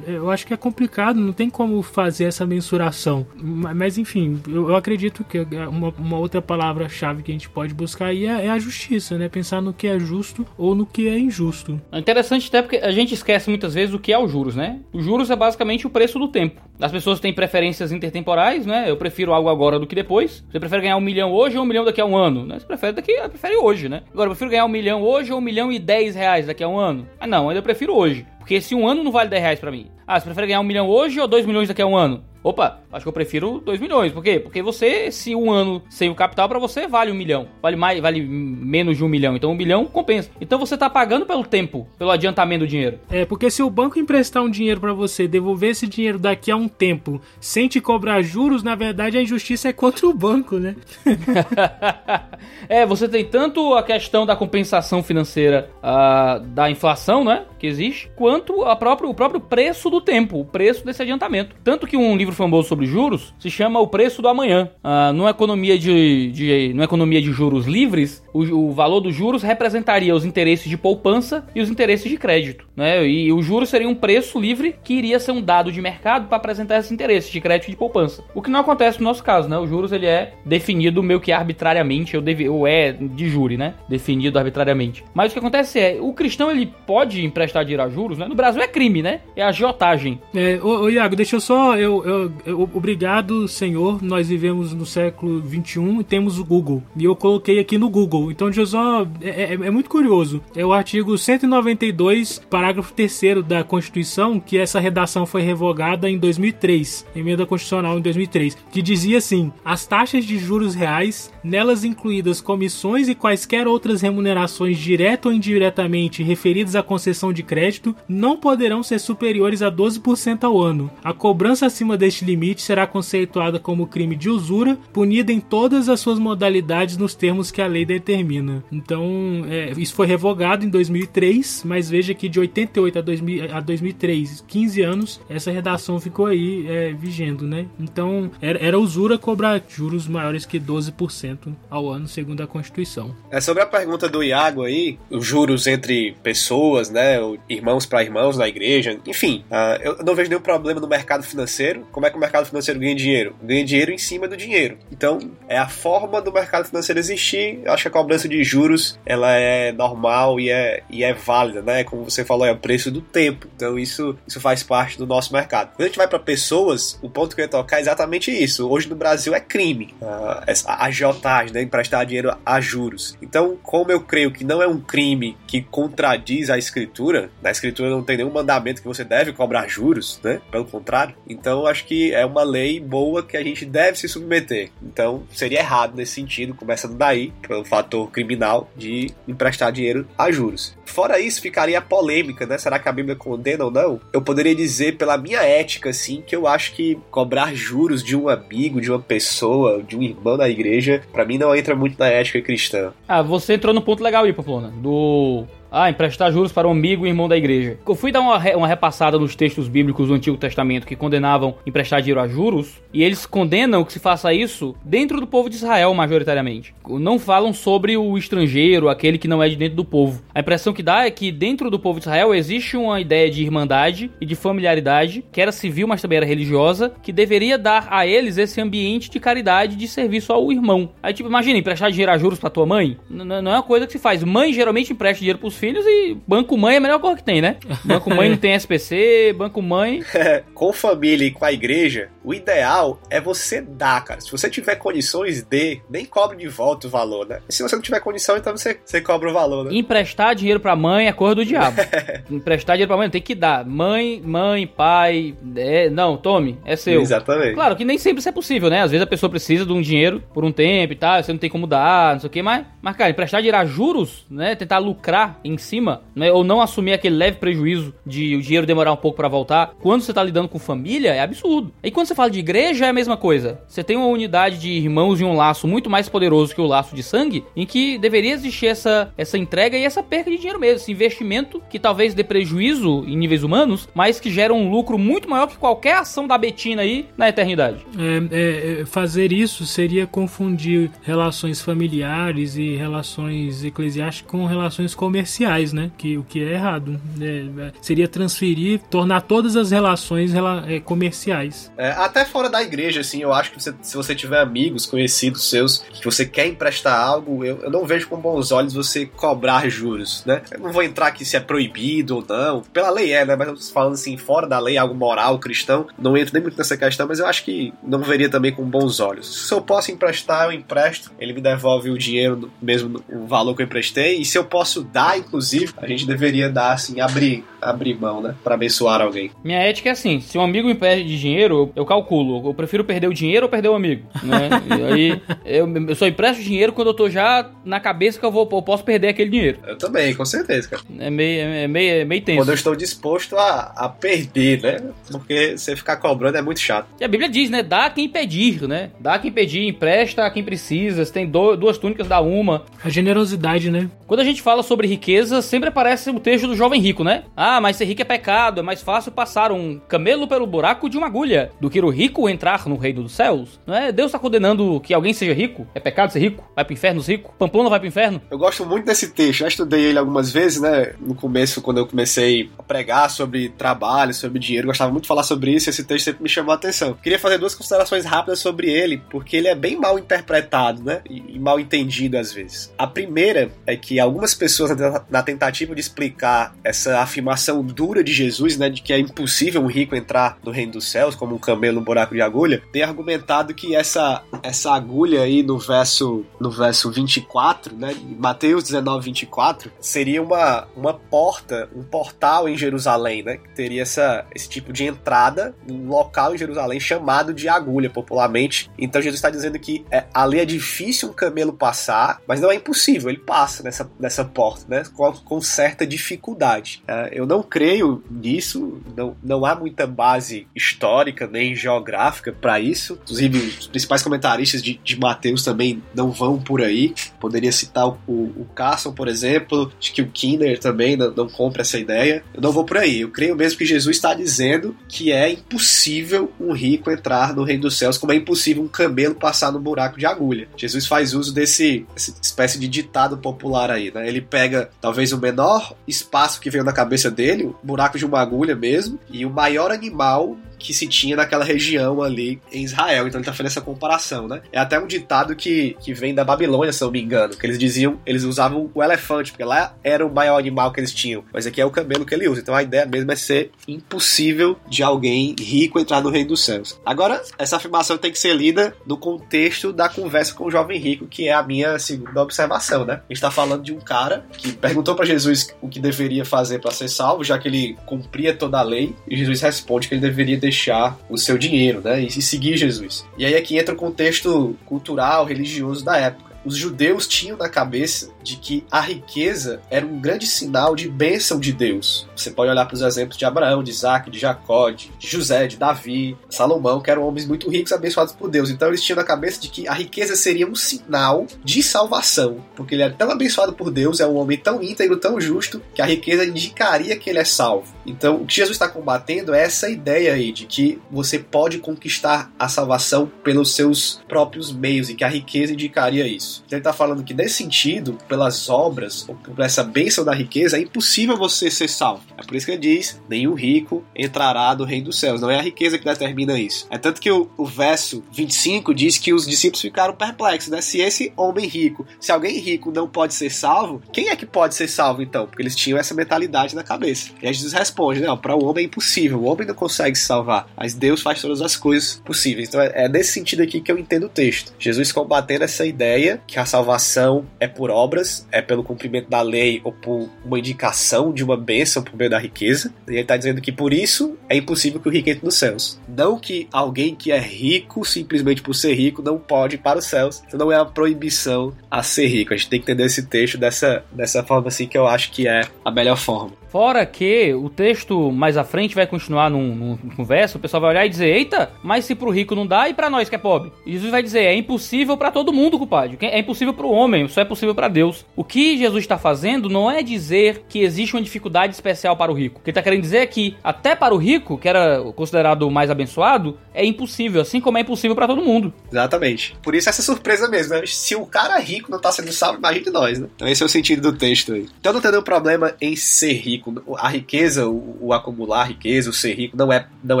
[0.06, 3.26] eu acho que é complicado, não tem como fazer essa mensuração.
[3.36, 8.06] Mas enfim, eu, eu acredito que uma, uma outra palavra-chave que a gente pode buscar
[8.06, 9.28] aí é, é, a justiça, né?
[9.28, 11.80] Pensar no que é justo ou no que é injusto.
[11.92, 14.80] É interessante até porque a gente esquece muitas vezes o que é os juros, né?
[14.92, 16.60] Os juros é basicamente o preço do tempo.
[16.80, 18.90] As pessoas têm preferências intertemporais, né?
[18.90, 20.44] Eu prefiro algo agora do que depois.
[20.50, 22.46] Você prefere ganhar um milhão hoje ou um milhão daqui a um ano?
[22.46, 22.58] Né?
[22.58, 24.02] Você prefere daqui, prefere hoje, né?
[24.12, 26.68] Agora, eu prefiro ganhar um milhão hoje ou um milhão e dez reais daqui a
[26.68, 27.06] um ano?
[27.18, 28.26] Ah, não, ainda prefiro hoje.
[28.38, 29.86] Porque se um ano não vale 10 reais pra mim.
[30.06, 32.24] Ah, você prefere ganhar um milhão hoje ou dois milhões daqui a um ano?
[32.42, 34.12] Opa, acho que eu prefiro 2 milhões.
[34.12, 34.40] Por quê?
[34.40, 37.48] Porque você, se um ano sem o capital para você, vale um milhão.
[37.60, 39.36] Vale mais, vale menos de um milhão.
[39.36, 40.30] Então um milhão compensa.
[40.40, 42.98] Então você tá pagando pelo tempo, pelo adiantamento do dinheiro.
[43.10, 46.56] É, porque se o banco emprestar um dinheiro para você, devolver esse dinheiro daqui a
[46.56, 50.76] um tempo, sem te cobrar juros, na verdade a injustiça é contra o banco, né?
[52.68, 57.44] é, você tem tanto a questão da compensação financeira uh, da inflação, né?
[57.58, 61.54] Que existe, quanto a próprio, o próprio preço do tempo, o preço desse adiantamento.
[61.62, 64.70] Tanto que um livro livro famoso sobre juros se chama O Preço do Amanhã.
[64.82, 69.42] Ah, numa, economia de, de, numa economia de juros livres, o, o, valor dos juros
[69.42, 72.66] representaria os interesses de poupança e os interesses de crédito.
[72.76, 73.06] Né?
[73.06, 76.36] E o juros seria um preço livre que iria ser um dado de mercado para
[76.36, 78.22] apresentar esses interesses de crédito e de poupança.
[78.34, 79.58] O que não acontece no nosso caso, né?
[79.58, 83.74] O juros ele é definido meio que arbitrariamente, ou, deve, ou é de júri, né?
[83.88, 85.04] Definido arbitrariamente.
[85.14, 88.26] Mas o que acontece é, o cristão ele pode emprestar dinheiro a juros, né?
[88.26, 89.20] No Brasil é crime, né?
[89.36, 90.20] É agiotagem.
[90.34, 91.76] É, ô, ô Iago, deixa eu só.
[91.76, 92.04] Eu,
[92.46, 94.02] eu obrigado, Senhor.
[94.02, 96.82] Nós vivemos no século 21 e temos o Google.
[96.96, 98.19] E eu coloquei aqui no Google.
[98.28, 100.42] Então, só é, é, é, muito curioso.
[100.56, 107.06] É o artigo 192, parágrafo 3 da Constituição, que essa redação foi revogada em 2003,
[107.14, 113.08] emenda constitucional em 2003, que dizia assim: as taxas de juros reais, nelas incluídas comissões
[113.08, 118.98] e quaisquer outras remunerações direta ou indiretamente referidas à concessão de crédito, não poderão ser
[119.00, 120.90] superiores a 12% ao ano.
[121.02, 125.88] A cobrança acima deste este limite será conceituada como crime de usura, punida em todas
[125.88, 128.62] as suas modalidades nos termos que a lei determina.
[128.70, 133.60] Então, é, isso foi revogado em 2003, mas veja que de 88 a, 2000, a
[133.60, 137.66] 2003, 15 anos, essa redação ficou aí é, vigendo, né?
[137.78, 141.29] Então, era, era usura cobrar juros maiores que 12%
[141.68, 143.14] ao ano, segundo a Constituição.
[143.30, 147.18] É sobre a pergunta do Iago aí, os juros entre pessoas, né?
[147.48, 151.86] Irmãos para irmãos na igreja, enfim, uh, eu não vejo nenhum problema no mercado financeiro
[151.92, 153.34] como é que o mercado financeiro ganha dinheiro?
[153.42, 154.78] Ganha dinheiro em cima do dinheiro.
[154.90, 155.18] Então,
[155.48, 157.60] é a forma do mercado financeiro existir.
[157.64, 161.62] Eu acho que a cobrança de juros ela é normal e é, e é válida,
[161.62, 161.84] né?
[161.84, 163.46] Como você falou, é o preço do tempo.
[163.54, 165.72] Então, isso, isso faz parte do nosso mercado.
[165.74, 168.68] Quando a gente vai para pessoas, o ponto que eu ia tocar é exatamente isso.
[168.68, 170.90] Hoje no Brasil é crime uh, a
[171.20, 171.62] agiotagem, né?
[171.62, 173.16] Emprestar dinheiro a juros.
[173.22, 177.90] Então, como eu creio que não é um crime que contradiz a escritura, na escritura
[177.90, 180.40] não tem nenhum mandamento que você deve cobrar juros, né?
[180.50, 181.14] Pelo contrário.
[181.28, 184.70] Então, acho que que é uma lei boa que a gente deve se submeter.
[184.80, 190.78] Então, seria errado nesse sentido, começando daí, pelo fator criminal de emprestar dinheiro a juros.
[190.84, 192.58] Fora isso, ficaria a polêmica, né?
[192.58, 194.00] Será que a Bíblia condena ou não?
[194.12, 198.28] Eu poderia dizer, pela minha ética, assim, que eu acho que cobrar juros de um
[198.28, 202.08] amigo, de uma pessoa, de um irmão da igreja, para mim não entra muito na
[202.08, 202.92] ética cristã.
[203.08, 207.06] Ah, você entrou no ponto legal aí, Paplona, do ah, emprestar juros para um amigo
[207.06, 207.78] e irmão da igreja.
[207.86, 211.54] Eu fui dar uma, re uma repassada nos textos bíblicos do Antigo Testamento que condenavam
[211.66, 215.56] emprestar dinheiro a juros, e eles condenam que se faça isso dentro do povo de
[215.56, 216.74] Israel, majoritariamente.
[216.88, 220.22] Não falam sobre o estrangeiro, aquele que não é de dentro do povo.
[220.34, 223.42] A impressão que dá é que dentro do povo de Israel existe uma ideia de
[223.42, 228.06] irmandade e de familiaridade, que era civil, mas também era religiosa, que deveria dar a
[228.06, 230.90] eles esse ambiente de caridade, de serviço ao irmão.
[231.02, 232.96] Aí, tipo, imagina, emprestar dinheiro a juros para tua mãe?
[233.08, 234.24] N não é uma coisa que se faz.
[234.24, 237.40] Mãe geralmente empresta dinheiro pros filhos e Banco Mãe é a melhor coisa que tem,
[237.40, 237.56] né?
[237.84, 240.02] Banco Mãe não tem SPC, Banco Mãe.
[240.54, 244.20] com família e com a igreja, o ideal é você dar, cara.
[244.20, 245.80] Se você tiver condições, dê.
[245.88, 247.40] Nem cobre de volta o valor, né?
[247.48, 249.70] Se você não tiver condição, então você, você cobra o valor, né?
[249.74, 251.76] Emprestar dinheiro pra mãe é coisa do diabo.
[252.30, 253.64] Emprestar dinheiro pra mãe tem que dar.
[253.64, 255.34] Mãe, mãe, pai.
[255.56, 257.00] É, não, tome, é seu.
[257.00, 257.54] Exatamente.
[257.54, 258.82] Claro que nem sempre isso é possível, né?
[258.82, 261.38] Às vezes a pessoa precisa de um dinheiro por um tempo e tal, você não
[261.38, 264.54] tem como dar, não sei o que, mas, mas cara, emprestar dinheiro a juros, né?
[264.54, 268.66] Tentar lucrar em em cima, né, ou não assumir aquele leve prejuízo de o dinheiro
[268.66, 271.72] demorar um pouco para voltar, quando você tá lidando com família, é absurdo.
[271.82, 273.60] E quando você fala de igreja, é a mesma coisa.
[273.68, 276.94] Você tem uma unidade de irmãos e um laço muito mais poderoso que o laço
[276.94, 280.76] de sangue, em que deveria existir essa, essa entrega e essa perca de dinheiro mesmo,
[280.76, 285.28] esse investimento que talvez dê prejuízo em níveis humanos, mas que gera um lucro muito
[285.28, 287.84] maior que qualquer ação da Betina aí na eternidade.
[287.98, 295.39] É, é, fazer isso seria confundir relações familiares e relações eclesiásticas com relações comerciais,
[295.72, 295.90] né?
[295.96, 297.00] Que o que é errado.
[297.20, 300.32] É, seria transferir, tornar todas as relações
[300.66, 301.70] é, comerciais.
[301.76, 305.48] É, até fora da igreja, assim, eu acho que você, se você tiver amigos, conhecidos
[305.48, 309.68] seus, que você quer emprestar algo, eu, eu não vejo com bons olhos você cobrar
[309.68, 310.42] juros, né?
[310.50, 312.62] Eu não vou entrar aqui se é proibido ou não.
[312.62, 313.36] Pela lei é, né?
[313.36, 317.06] Mas falando assim, fora da lei, algo moral, cristão, não entro nem muito nessa questão,
[317.06, 319.46] mas eu acho que não veria também com bons olhos.
[319.46, 323.62] Se eu posso emprestar, eu empresto, ele me devolve o dinheiro, mesmo o valor que
[323.62, 327.94] eu emprestei, e se eu posso dar, inclusive, a gente deveria dar, assim, abrir, abrir
[327.94, 328.34] mão, né?
[328.42, 329.30] Pra abençoar alguém.
[329.44, 332.48] Minha ética é assim: se um amigo me pede dinheiro, eu calculo.
[332.48, 334.48] Eu prefiro perder o dinheiro ou perder o amigo, né?
[334.66, 338.32] e aí, eu, eu só empresto dinheiro quando eu tô já na cabeça que eu,
[338.32, 339.58] vou, eu posso perder aquele dinheiro.
[339.66, 340.82] Eu também, com certeza, cara.
[340.98, 342.40] É meio, é meio, é meio tenso.
[342.40, 344.90] Quando eu estou disposto a, a perder, né?
[345.10, 346.88] Porque você ficar cobrando é muito chato.
[347.00, 347.62] E a Bíblia diz, né?
[347.62, 348.90] Dá quem pedir, né?
[348.98, 351.04] Dá quem pedir, empresta a quem precisa.
[351.04, 352.64] Você tem do, duas túnicas, dá uma.
[352.82, 353.88] A generosidade, né?
[354.06, 357.24] Quando a gente fala sobre riqueza, sempre aparece o texto do jovem rico, né?
[357.36, 360.96] Ah, mas ser rico é pecado, é mais fácil passar um camelo pelo buraco de
[360.96, 363.60] uma agulha do que o rico entrar no reino dos céus.
[363.66, 363.92] Não é?
[363.92, 365.66] Deus está condenando que alguém seja rico?
[365.74, 366.44] É pecado ser rico?
[366.54, 367.32] Vai pro inferno os ricos?
[367.38, 368.20] Pamplona vai pro inferno?
[368.30, 370.94] Eu gosto muito desse texto, já estudei ele algumas vezes, né?
[371.00, 375.22] No começo, quando eu comecei a pregar sobre trabalho, sobre dinheiro, gostava muito de falar
[375.22, 376.94] sobre isso, esse texto sempre me chamou a atenção.
[376.94, 381.00] Queria fazer duas considerações rápidas sobre ele, porque ele é bem mal interpretado, né?
[381.08, 382.72] E mal entendido às vezes.
[382.76, 384.70] A primeira é que algumas pessoas,
[385.08, 388.68] na tentativa de explicar essa afirmação dura de Jesus, né?
[388.68, 391.84] De que é impossível um rico entrar no reino dos céus, como um camelo no
[391.84, 397.76] buraco de agulha, tem argumentado que essa, essa agulha aí no verso, no verso 24,
[397.76, 397.94] né?
[398.18, 403.36] Mateus 19, 24, seria uma, uma porta, um portal em Jerusalém, né?
[403.36, 408.70] Que teria essa, esse tipo de entrada, um local em Jerusalém chamado de agulha, popularmente.
[408.78, 412.54] Então Jesus está dizendo que é, ali é difícil um camelo passar, mas não é
[412.54, 414.82] impossível, ele passa nessa, nessa porta, né?
[414.94, 416.82] Com, com certa dificuldade.
[416.86, 422.98] É, eu não creio nisso, não, não há muita base histórica nem geográfica para isso.
[423.02, 426.94] Inclusive, os principais comentaristas de, de Mateus também não vão por aí.
[427.18, 431.62] Poderia citar o, o, Carson, por exemplo, de que o Kinner também não, não compra
[431.62, 432.24] essa ideia.
[432.34, 433.00] Eu não vou por aí.
[433.00, 437.62] Eu creio mesmo que Jesus está dizendo que é impossível um rico entrar no reino
[437.62, 440.48] dos céus, como é impossível um camelo passar no buraco de agulha.
[440.56, 441.86] Jesus faz uso desse
[442.22, 444.06] espécie de ditado popular aí, né?
[444.08, 448.20] Ele pega talvez o menor espaço que veio na cabeça dele, o buraco de uma
[448.20, 453.08] agulha mesmo, e o maior animal que se tinha naquela região ali em Israel.
[453.08, 454.42] Então ele tá fazendo essa comparação, né?
[454.52, 457.44] É até um ditado que, que vem da Babilônia, se eu não me engano, que
[457.44, 461.24] eles diziam, eles usavam o elefante, porque lá era o maior animal que eles tinham,
[461.32, 462.40] mas aqui é o camelo que ele usa.
[462.40, 466.78] Então a ideia mesmo é ser impossível de alguém rico entrar no reino dos céus.
[466.84, 471.06] Agora, essa afirmação tem que ser lida no contexto da conversa com o jovem rico,
[471.06, 473.00] que é a minha segunda observação, né?
[473.08, 476.58] A gente tá falando de um cara que perguntou para Jesus o que deveria fazer
[476.58, 480.00] para ser salvo, já que ele cumpria toda a lei, e Jesus responde que ele
[480.00, 482.02] deveria deixar o seu dinheiro, né?
[482.02, 483.06] E seguir Jesus.
[483.16, 488.10] E aí aqui entra o contexto cultural, religioso da época os judeus tinham na cabeça
[488.22, 492.08] de que a riqueza era um grande sinal de bênção de Deus.
[492.16, 495.56] Você pode olhar para os exemplos de Abraão, de Isaac, de Jacó, de José, de
[495.56, 498.50] Davi, Salomão, que eram homens muito ricos, abençoados por Deus.
[498.50, 502.74] Então eles tinham na cabeça de que a riqueza seria um sinal de salvação, porque
[502.74, 505.86] ele era tão abençoado por Deus, é um homem tão íntegro, tão justo, que a
[505.86, 507.74] riqueza indicaria que ele é salvo.
[507.90, 512.30] Então o que Jesus está combatendo é essa ideia aí de que você pode conquistar
[512.38, 516.42] a salvação pelos seus próprios meios e que a riqueza indicaria isso.
[516.46, 520.56] Então ele está falando que, nesse sentido, pelas obras, ou por essa bênção da riqueza,
[520.56, 522.02] é impossível você ser salvo.
[522.16, 525.20] É por isso que ele diz: nenhum rico entrará no reino dos céus.
[525.20, 526.66] Não é a riqueza que determina isso.
[526.70, 530.60] É tanto que o, o verso 25 diz que os discípulos ficaram perplexos, né?
[530.60, 534.54] Se esse homem rico, se alguém rico não pode ser salvo, quem é que pode
[534.54, 535.26] ser salvo então?
[535.26, 537.10] Porque eles tinham essa mentalidade na cabeça.
[537.22, 539.96] E aí Jesus responde responde, não, para o homem é impossível, o homem não consegue
[539.96, 542.48] se salvar, mas Deus faz todas as coisas possíveis.
[542.48, 544.52] Então é, é nesse sentido aqui que eu entendo o texto.
[544.58, 549.60] Jesus combatendo essa ideia que a salvação é por obras, é pelo cumprimento da lei
[549.64, 552.72] ou por uma indicação de uma bênção por meio da riqueza.
[552.86, 555.80] E ele está dizendo que por isso é impossível que o rico entre nos céus.
[555.88, 559.86] Não que alguém que é rico, simplesmente por ser rico, não pode ir para os
[559.86, 560.22] céus.
[560.26, 562.34] Então não é uma proibição a ser rico.
[562.34, 565.26] A gente tem que entender esse texto dessa, dessa forma assim que eu acho que
[565.26, 566.39] é a melhor forma.
[566.50, 570.70] Fora que o texto mais à frente vai continuar num, num conversa, o pessoal vai
[570.70, 573.18] olhar e dizer: Eita, mas se pro rico não dá e para nós que é
[573.18, 573.52] pobre?
[573.64, 575.96] E Jesus vai dizer: É impossível para todo mundo, culpado.
[576.00, 578.04] É impossível para o homem, só é possível para Deus.
[578.16, 582.14] O que Jesus está fazendo não é dizer que existe uma dificuldade especial para o
[582.14, 582.40] rico.
[582.40, 585.42] O que ele está querendo dizer é que, até para o rico, que era considerado
[585.42, 588.52] o mais abençoado, é impossível, assim como é impossível para todo mundo.
[588.72, 589.36] Exatamente.
[589.40, 590.62] Por isso essa surpresa mesmo, né?
[590.66, 593.06] Se o cara rico não está sendo salvo, imagine nós, né?
[593.14, 594.48] Então esse é o sentido do texto aí.
[594.58, 596.76] Então não tem nenhum problema em ser rico rico.
[596.78, 600.00] A riqueza, o, o, acumular riqueza, o ser rico, não é, não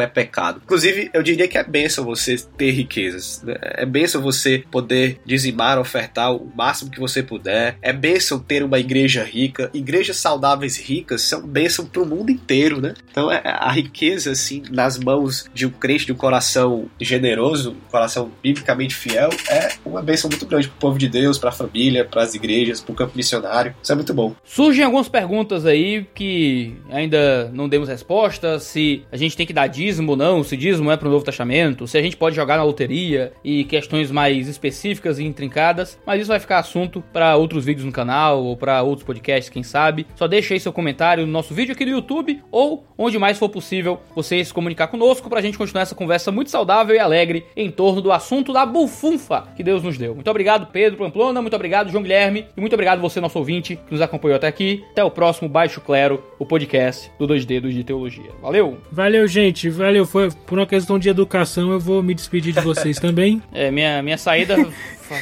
[0.00, 0.60] é pecado.
[0.64, 3.42] Inclusive, eu diria que é benção você ter riquezas.
[3.42, 3.56] Né?
[3.60, 7.76] É benção você poder dizimar, ofertar o máximo que você puder.
[7.82, 9.70] É benção ter uma igreja rica.
[9.74, 12.94] Igrejas saudáveis ricas são bênção para o mundo inteiro, né?
[13.10, 17.90] Então, é, a riqueza, assim, nas mãos de um crente de um coração generoso, um
[17.90, 21.52] coração biblicamente fiel, é uma bênção muito grande para o povo de Deus, para a
[21.52, 23.74] família, para as igrejas, para o campo missionário.
[23.82, 24.34] Isso é muito bom.
[24.44, 26.29] Surgem algumas perguntas aí que
[26.90, 30.90] ainda não demos resposta, se a gente tem que dar dízimo ou não, se dízimo
[30.90, 34.48] é para o Novo Testamento, se a gente pode jogar na loteria e questões mais
[34.48, 38.82] específicas e intrincadas, mas isso vai ficar assunto para outros vídeos no canal ou para
[38.82, 40.06] outros podcasts, quem sabe.
[40.14, 43.48] Só deixa aí seu comentário no nosso vídeo aqui no YouTube ou onde mais for
[43.48, 47.44] possível você se comunicar conosco para a gente continuar essa conversa muito saudável e alegre
[47.56, 50.14] em torno do assunto da bufunfa que Deus nos deu.
[50.14, 53.92] Muito obrigado, Pedro Pamplona, muito obrigado, João Guilherme, e muito obrigado você, nosso ouvinte, que
[53.92, 54.84] nos acompanhou até aqui.
[54.92, 58.30] Até o próximo Baixo Clero o podcast do Dois Dedos de Teologia.
[58.40, 58.78] Valeu!
[58.90, 59.68] Valeu, gente.
[59.68, 60.06] Valeu.
[60.06, 63.42] Foi por uma questão de educação, eu vou me despedir de vocês também.
[63.52, 64.56] É, minha, minha saída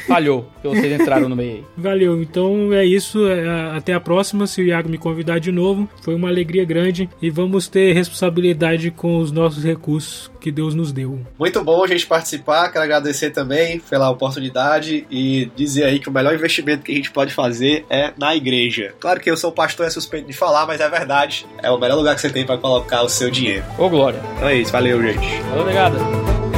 [0.06, 1.66] falhou, que vocês entraram no meio.
[1.76, 3.26] Valeu, então é isso.
[3.26, 4.46] É, até a próxima.
[4.46, 8.90] Se o Iago me convidar de novo, foi uma alegria grande e vamos ter responsabilidade
[8.90, 11.18] com os nossos recursos que Deus nos deu.
[11.38, 12.70] Muito bom a gente participar.
[12.70, 17.10] Quero agradecer também pela oportunidade e dizer aí que o melhor investimento que a gente
[17.10, 18.94] pode fazer é na igreja.
[19.00, 21.46] Claro que eu sou pastor, é suspeito de falar, mas é verdade.
[21.62, 23.64] É o melhor lugar que você tem para colocar o seu dinheiro.
[23.78, 24.20] Ô, Glória.
[24.36, 24.72] Então é isso.
[24.72, 25.42] Valeu, gente.
[25.42, 26.57] Valeu, obrigado.